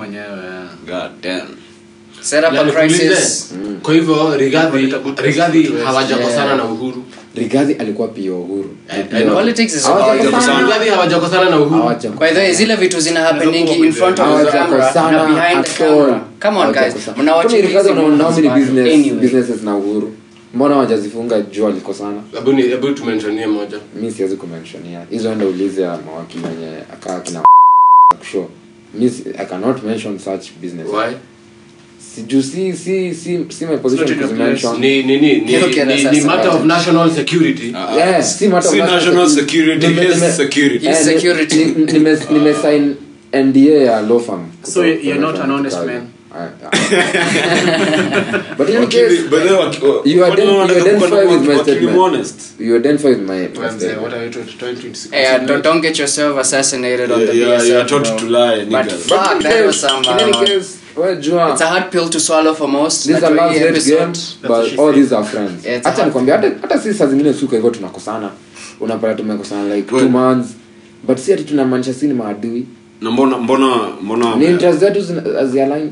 [0.88, 1.48] God damn
[3.84, 4.94] kwa hivyo rigadhi
[5.24, 7.04] rigadhi hawajakosana na uhuru.
[7.36, 8.76] Rigathi alikuwa pia uhuru.
[9.12, 14.52] Rigadhi hawajakosana na uhuru By the way, zile vitu zina happeningi in front of the
[14.52, 16.22] camera na behind the camera.
[16.42, 17.18] Come on guys, Hawajakosana.
[17.24, 20.14] mnawatch Kwani Rigathi hizi wana- how many movies business- businesses na uhuru.
[20.54, 22.22] Mbona wajazifunga juu alikosana?
[22.34, 23.78] Hebu hebu tumentionie moja.
[24.02, 27.42] Mi siwezi kumentionia hizo enda ulize ya mawakili wenye akaa kina
[28.20, 28.48] kusho
[28.94, 29.06] mi
[29.38, 31.16] i cannot mention such business why
[32.16, 35.40] sijuu si si si si my position It's not in your kuzimention ni ni ni
[35.40, 37.68] ni, ni, that's ni a matter of national security.
[37.70, 39.88] Yeah, si matter of national security.
[39.88, 40.88] Nime- security.
[40.88, 41.08] His
[43.36, 44.52] Eh, nda ya law firm.
[44.64, 46.08] So you're not an honest man?
[48.58, 51.98] But in case but then, You identify with my statement.
[51.98, 52.60] honest?
[52.60, 55.98] you identify with my, my Manze, what are you trying- to uh, don't, don't get
[56.00, 60.04] yourself assassinated on Yeah, the yeah, you're taught to lie, But fuck, that was some.
[60.04, 63.08] in any Uh, case well, jua it's a hard pill to swallow for most.
[63.08, 64.96] these are a Najua last hii date game but all said.
[64.96, 68.30] these are friends Yeah, hata nikwambia hata hata si saa zingine suka hivyo tunakosana
[68.80, 70.50] unapata tumekosana like two months
[71.04, 72.66] but si ati tunamaanisha si ni maadui
[73.02, 73.68] na mbona mbona
[74.02, 75.00] mbona ni interest zetu
[75.38, 75.92] hazialign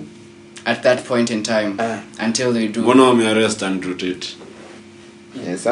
[0.65, 2.81] At that point in time, uh, until they do.
[2.81, 4.27] mbona wamearrest Andrew Tate?
[5.49, 5.67] Yes,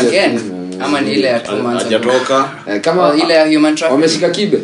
[0.00, 0.40] Again,
[0.80, 1.94] ama ni ile ya two months ago.
[2.10, 3.92] hajatoka Eh, kama ile ya human trafficking.
[3.92, 4.58] wameshika kibe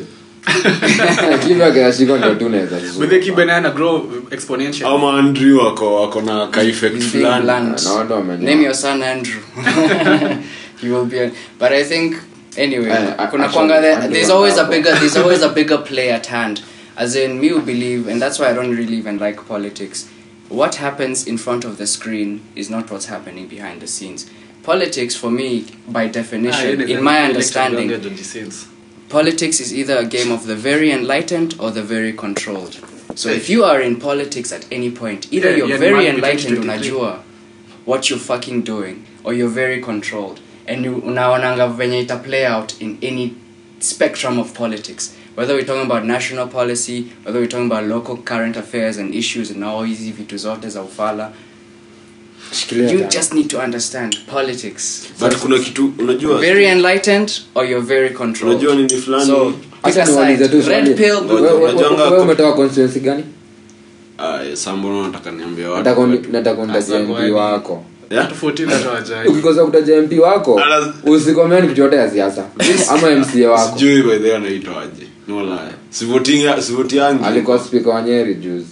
[4.86, 7.84] ama Andrew wako wako na ka effect He's being fulani blunt.
[7.84, 8.50] Na watu wamenyoa.
[8.50, 9.40] Name your son Andrew.
[10.80, 11.18] he will be.
[11.18, 12.16] A, but I think
[12.56, 15.78] anyway, Eh, kuna actually, kwanga there, Andrew there's always a bigger there's always a bigger
[15.78, 16.62] play at hand.
[16.96, 20.08] As in, me believe, and that's why I don't really even like politics.
[20.48, 24.30] What happens in front of the screen is not what's happening behind the scenes.
[24.62, 27.88] Politics, for me, by definition, in my understanding,
[29.18, 32.74] politics is either a game of the very enlightened or the very controlled.
[33.14, 36.56] So if you are in politics at any point, either Yeah, you're yeah, very enlightened
[36.56, 36.90] 2023.
[36.90, 37.22] unajua
[37.86, 42.72] what you're fucking doing or you're very controlled and you unaonanga venye ita play out
[42.80, 43.32] in any
[43.78, 48.56] spectrum of politics whether we're talking about national policy whether we're talking about local current
[48.56, 51.32] affairs and issues and all hizi vitu zote za ufala
[52.92, 53.10] you tano.
[53.10, 55.08] just need to understand politics.
[55.20, 58.56] But kuna kitu unajua very enlightened or you're very controlled.
[58.62, 59.26] Unajua nini fulani?
[59.26, 63.24] So pick Acha a side red pill Wewe- umetoka constituency gani?
[65.76, 67.84] Nataka watu nataka unitaje Asa mp wako.
[68.10, 72.44] 14 ukikosa kutaja mp wako Ala- usikomeni ya siasa.
[72.88, 73.78] Ama mca wako.
[73.78, 78.66] Sijui by the way anaitwaje no lie sivotingi sivotiangi alikuwa spika wanyeri juzi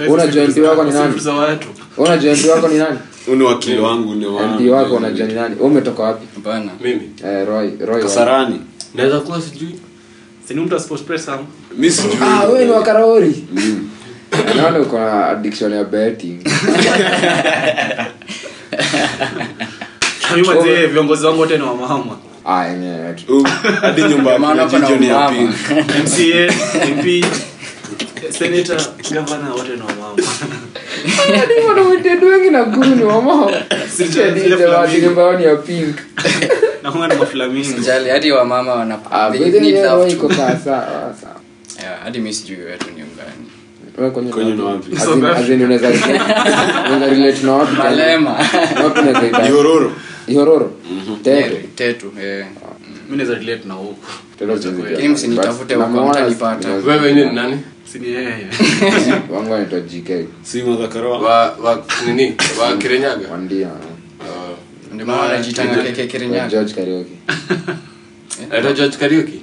[0.00, 1.18] Sasa Unajua wako ni nani?
[1.20, 1.68] za watu.
[1.96, 2.98] unajua mp wako ni nani?
[3.28, 4.62] Uni wakili wangu ni wangu.
[4.62, 5.54] mp wako unajua ni nani?
[5.54, 6.26] Wewe umetoka wapi?
[6.44, 7.10] Bana mimi.
[7.24, 8.60] Eh, roy roy kasarani.
[8.94, 9.74] Naweza kuwa sijui.
[10.48, 11.42] Si ni mtu wa sports press ama?
[11.78, 12.12] mi sijui.
[12.22, 13.44] Ah wewe ni wakaraori
[14.56, 16.38] naona uko na addiction ya betting.
[20.36, 22.16] Mimi manze viongozi wangu wote ni wa mama.
[22.44, 22.64] ah
[23.80, 25.50] hadi nyumba ya Maana kina kuna Jijo ni ya pink
[26.04, 26.52] MCA,
[26.88, 27.24] MP,
[28.30, 28.80] senator,
[29.12, 29.92] governor wote ni wa
[32.26, 33.52] wengi na guru ni wamao
[33.96, 35.06] Zile flamingo.
[35.06, 35.96] nyumbao ni ya pink
[36.82, 37.78] Na huwa ni maflamingo.
[37.78, 38.96] jali hadi wamama wana
[39.32, 40.16] they but then need yeah, love roy too.
[40.16, 41.36] iko kaa sawa sawa
[41.82, 43.46] Yeah, hadi mi sijui wetu ni ungani
[43.98, 44.90] Wewe kwenye Kwenye ni ni wapi?
[44.90, 45.02] wapi?
[45.02, 45.88] As in- as in unaweza
[46.96, 47.84] unaweza relate na wapi tena?
[47.84, 48.30] malema
[48.84, 49.92] Wapi unaweza ita- Ihororo.
[50.26, 50.72] Ihororo?
[51.74, 52.12] Tetu
[53.10, 56.68] mi naweza relate na huku Teto siwezi Lakini msinitafute huko, mtanipata.
[56.74, 57.58] wewe ni nani?
[59.34, 60.10] Wangu anaitwa GK
[60.42, 61.56] si madhakarawa wa?
[61.62, 62.34] Wa nini?
[62.60, 63.68] Wa kirenyaga wandia
[64.92, 66.48] ndio maana wanajitanga keke kirinyaga.
[66.48, 67.10] George Karaoke
[68.50, 69.42] anaitwa George Kariuki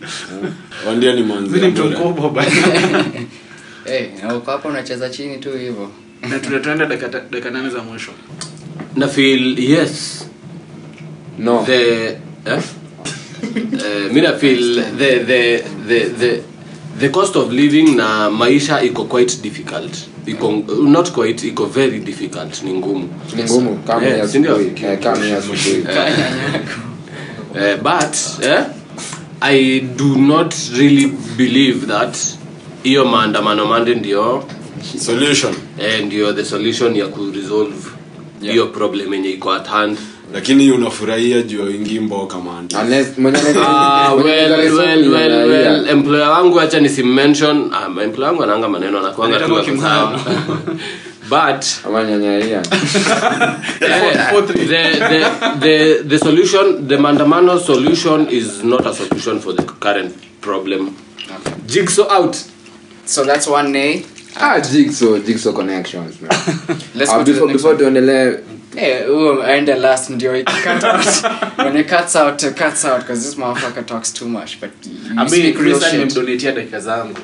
[0.88, 2.52] wandia ni manzi mi mtu mkubwa bana
[3.86, 5.92] Eh, na uko hapa unacheza chini tu hivyo.
[6.22, 6.40] Na
[6.86, 8.12] dakika dakika nane za mwisho.
[8.96, 10.26] Na feel yes.
[11.40, 11.64] No.
[11.66, 12.08] The
[12.46, 12.62] eh?
[13.44, 16.42] Uh, mi na feel the, the, the, the,
[17.00, 19.94] the cost of living na maisha iko quite difficult.
[20.26, 22.64] Iko not quite iko very difficult.
[22.64, 23.10] Ni ngumu.
[24.08, 24.20] Yeah,
[27.56, 28.66] Eh, uh, but eh,
[29.42, 31.08] i do not really
[31.38, 32.18] believe that
[32.84, 34.44] hiyo maandamano mande ndio
[35.06, 35.54] solution.
[35.80, 37.76] eh, ndio the solution ya kuresolve
[38.42, 39.98] hiyo problem yenye iko at hand
[40.34, 42.38] lakini unafurahia juu wingi mboka
[42.76, 44.14] Ah,
[45.14, 45.92] raia.
[45.92, 49.56] employer wangu acha nisimmention um, employer wangu anaanga maneno anakuanga tu
[51.30, 51.66] but
[53.82, 54.64] eh, the,
[55.10, 60.96] the, the, the solution the mandamano solution is not a solution for the current problem.
[61.66, 62.36] Jigsaw out.
[63.06, 64.06] So that's one nay
[64.40, 66.32] ah jigsaw jigsaw connections man.
[66.96, 68.40] Let's Ah, the before before tuendelee
[68.76, 69.06] Eh,
[69.46, 71.06] aende last ndio cut out.
[71.58, 75.20] When it cuts out it cuts out because this motherfucker talks too much but you
[75.20, 75.94] Ami, speak real shit.
[75.94, 77.18] nimemdonatia dakika zangu.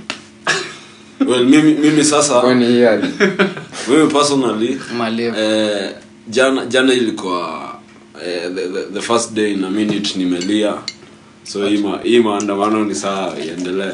[1.28, 2.42] Well, mimi, mimi sasa
[3.88, 5.38] mimi personally Malevu.
[5.38, 5.92] eh,
[6.28, 7.74] jana jana ilikuwa
[8.26, 10.74] eh, the, the, the first day na minute nimelia.
[11.44, 11.68] So
[12.04, 13.92] hii maandamano ni saa iendelee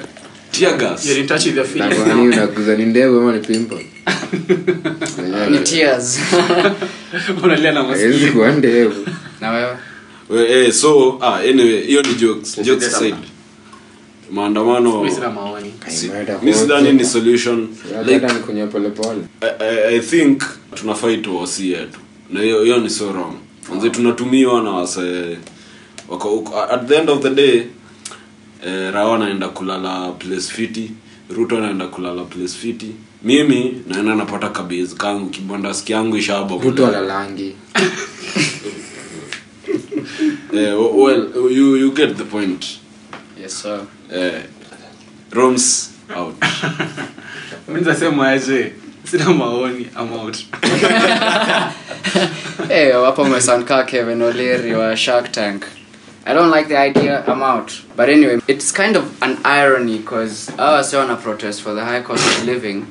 [0.52, 1.06] tear gas.
[1.06, 3.86] You're in touch with your na feelings unaguza ni ndevu ama ni pimple?
[5.50, 6.20] Ni tears.
[7.44, 9.06] unalia na haiwezi masikio kuwa ndevu.
[9.42, 9.78] Na wewe?
[10.30, 12.60] We- eh, so ah, anyway hiyo ni jokes.
[12.62, 13.16] Jokes aside.
[14.32, 15.04] Maandamano.
[16.44, 17.68] Mi sidhani ni solution.
[18.06, 20.44] Like, I, I, i think
[20.76, 22.00] tunafai tuwasi yetu.
[22.30, 23.34] Na hiyo hiyo ni so wrong.
[23.70, 25.38] Manze tunatumiwa na wase
[26.10, 27.64] wako at the end of the day
[28.66, 30.92] eh, anaenda kulala place fiti
[31.30, 32.96] ruto anaenda kulala place fiti.
[33.24, 37.56] Mimi naenda napata kabezi kangu kibandasi yangu ishaba ruto alalangi.
[40.52, 42.80] Eh, well you, you get the point.
[43.40, 43.86] Yes sir.
[44.12, 44.42] Eh,
[45.32, 46.36] roms out.
[47.68, 48.74] Mi nitasema aje?
[49.04, 50.38] Sina maoni I'm out.
[52.68, 55.64] Hey hapo umesound kaa Kevin O'Leary wa Shark Tank
[56.30, 57.82] I don't like the idea I'm out.
[57.96, 62.02] But anyway it's kind of an irony because I on a protest for the high
[62.04, 62.86] cost of living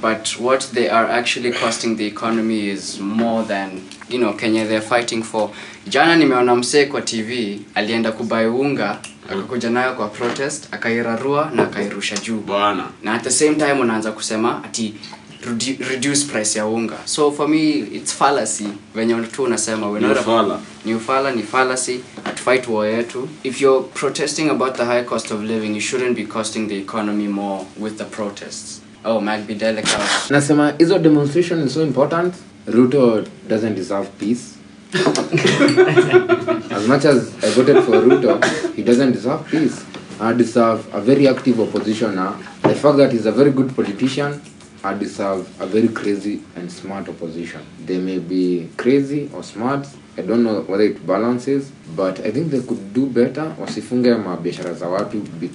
[0.00, 4.80] but what they are actually costing the economy is more than you know Kenya they're
[4.80, 5.50] fighting for.
[5.88, 8.98] Jana nimeona msee kwa TV alienda kubai unga
[9.30, 12.40] akakuja nayo kwa protest akairarua na akairusha juu.
[12.40, 12.84] Bwana.
[13.02, 14.94] Na at the same time unaanza kusema ati
[15.42, 16.96] redu- reduce price ya unga.
[17.04, 18.66] So for me it's fallacy.
[18.94, 20.60] Venye tu unasema we're Ni not a- ufala.
[20.84, 22.00] ni ufala ni fallacy.
[22.44, 23.28] Fight war yetu.
[23.44, 27.28] If you're protesting about the high cost of living you shouldn't be costing the economy
[27.28, 28.80] more with the protests.
[29.04, 29.20] Oh
[29.58, 29.98] delicate.
[30.30, 32.34] Nasema hizo demonstration is so important.
[32.66, 34.56] Ruto doesn't deserve peace.
[36.70, 38.38] As much as i voted for ruto
[38.76, 39.84] he doesn't deserve peace.
[40.20, 44.40] I deserve a very active opposition now the fact that he's a very good politician
[44.84, 47.60] i deserve a very crazy and smart opposition.
[47.86, 49.86] They may be crazy or smart.
[50.18, 51.62] I don't know whether it balances
[51.96, 53.52] but i think they could do better.
[53.60, 55.50] Wasifunge mabiashara za watu be-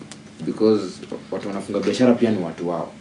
[0.45, 0.83] because
[1.31, 2.91] watu wanafunga biashara pia ni watu wao.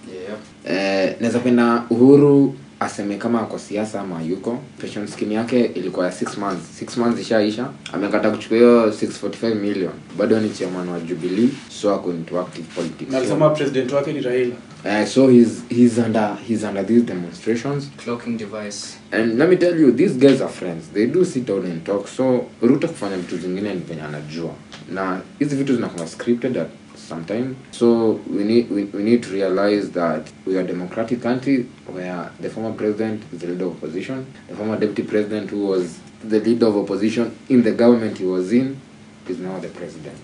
[0.65, 4.59] Eh, naweza penda uhuru aseme kama ako siasa ama yuko.
[4.81, 6.83] Pension scheme yake ilikuwa ya 6 months.
[6.83, 7.71] 6 months ishaisha.
[7.93, 9.93] Amekata kuchukua hiyo 645 million.
[10.19, 13.13] Bado ni chairman wa jubilee so ako into active politics.
[13.13, 14.55] Na alisema president wake ni raila.
[14.85, 17.91] Uh, so he's, he's under he's under these demonstrations.
[18.05, 18.97] Clocking device.
[19.13, 20.89] And let me tell you these guys are friends.
[20.95, 22.09] They do sit down and talk.
[22.09, 24.51] So ruto kufanya vitu zingine ni penye anajua.
[24.93, 26.69] Na hizi vitu zinakuwa scripted at
[27.07, 31.23] some time so we need, we, we need to realize that we are a democratic
[31.23, 35.67] country where the former president is the leader of opposition the former deputy president who
[35.67, 38.81] was the leader of opposition in the government he was in
[39.29, 40.17] is now the president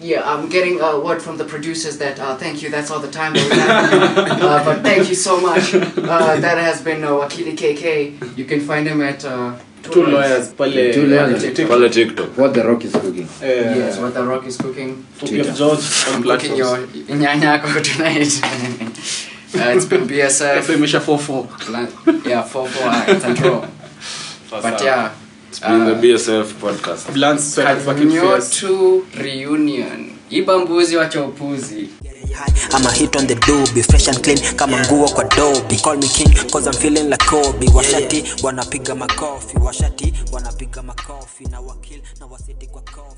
[0.00, 2.70] Yeah, I'm getting a word from the producers that uh, thank you.
[2.70, 4.42] That's all the time that we have.
[4.42, 5.74] uh, but thank you so much.
[5.74, 8.36] Uh, that has been uh, Wakili KK.
[8.36, 11.42] You can find him at uh, two lawyers pale Two lawyers.
[11.42, 11.68] TikTok.
[11.68, 13.46] pale tiktok what the rock is cooking Uh,
[13.80, 15.04] Yes, what the rock is cooking.
[15.22, 16.76] Of George on I'm cooking your
[17.08, 18.32] nyanya yako tonight.
[19.54, 20.62] uh, it's been BSF.
[20.62, 22.26] FM imesha 4-4.
[22.26, 23.66] Yeah, 4 4 it's a draw.
[24.50, 25.12] But yeah.
[25.48, 28.62] it's been the bsf podcast sweat fucking fierce.
[29.18, 30.16] Reunion.
[30.30, 31.88] Ibambuzi wacha upuzi.
[32.02, 32.09] high
[32.72, 36.08] I'm a hit on the dobe fresh and clean kama nguo kwa dobi call me
[36.08, 37.66] king cause I'm feeling like Kobe.
[37.74, 43.00] Washati wanapiga makofi washati wanapiga makofi na wakil na wasiti kwa kofi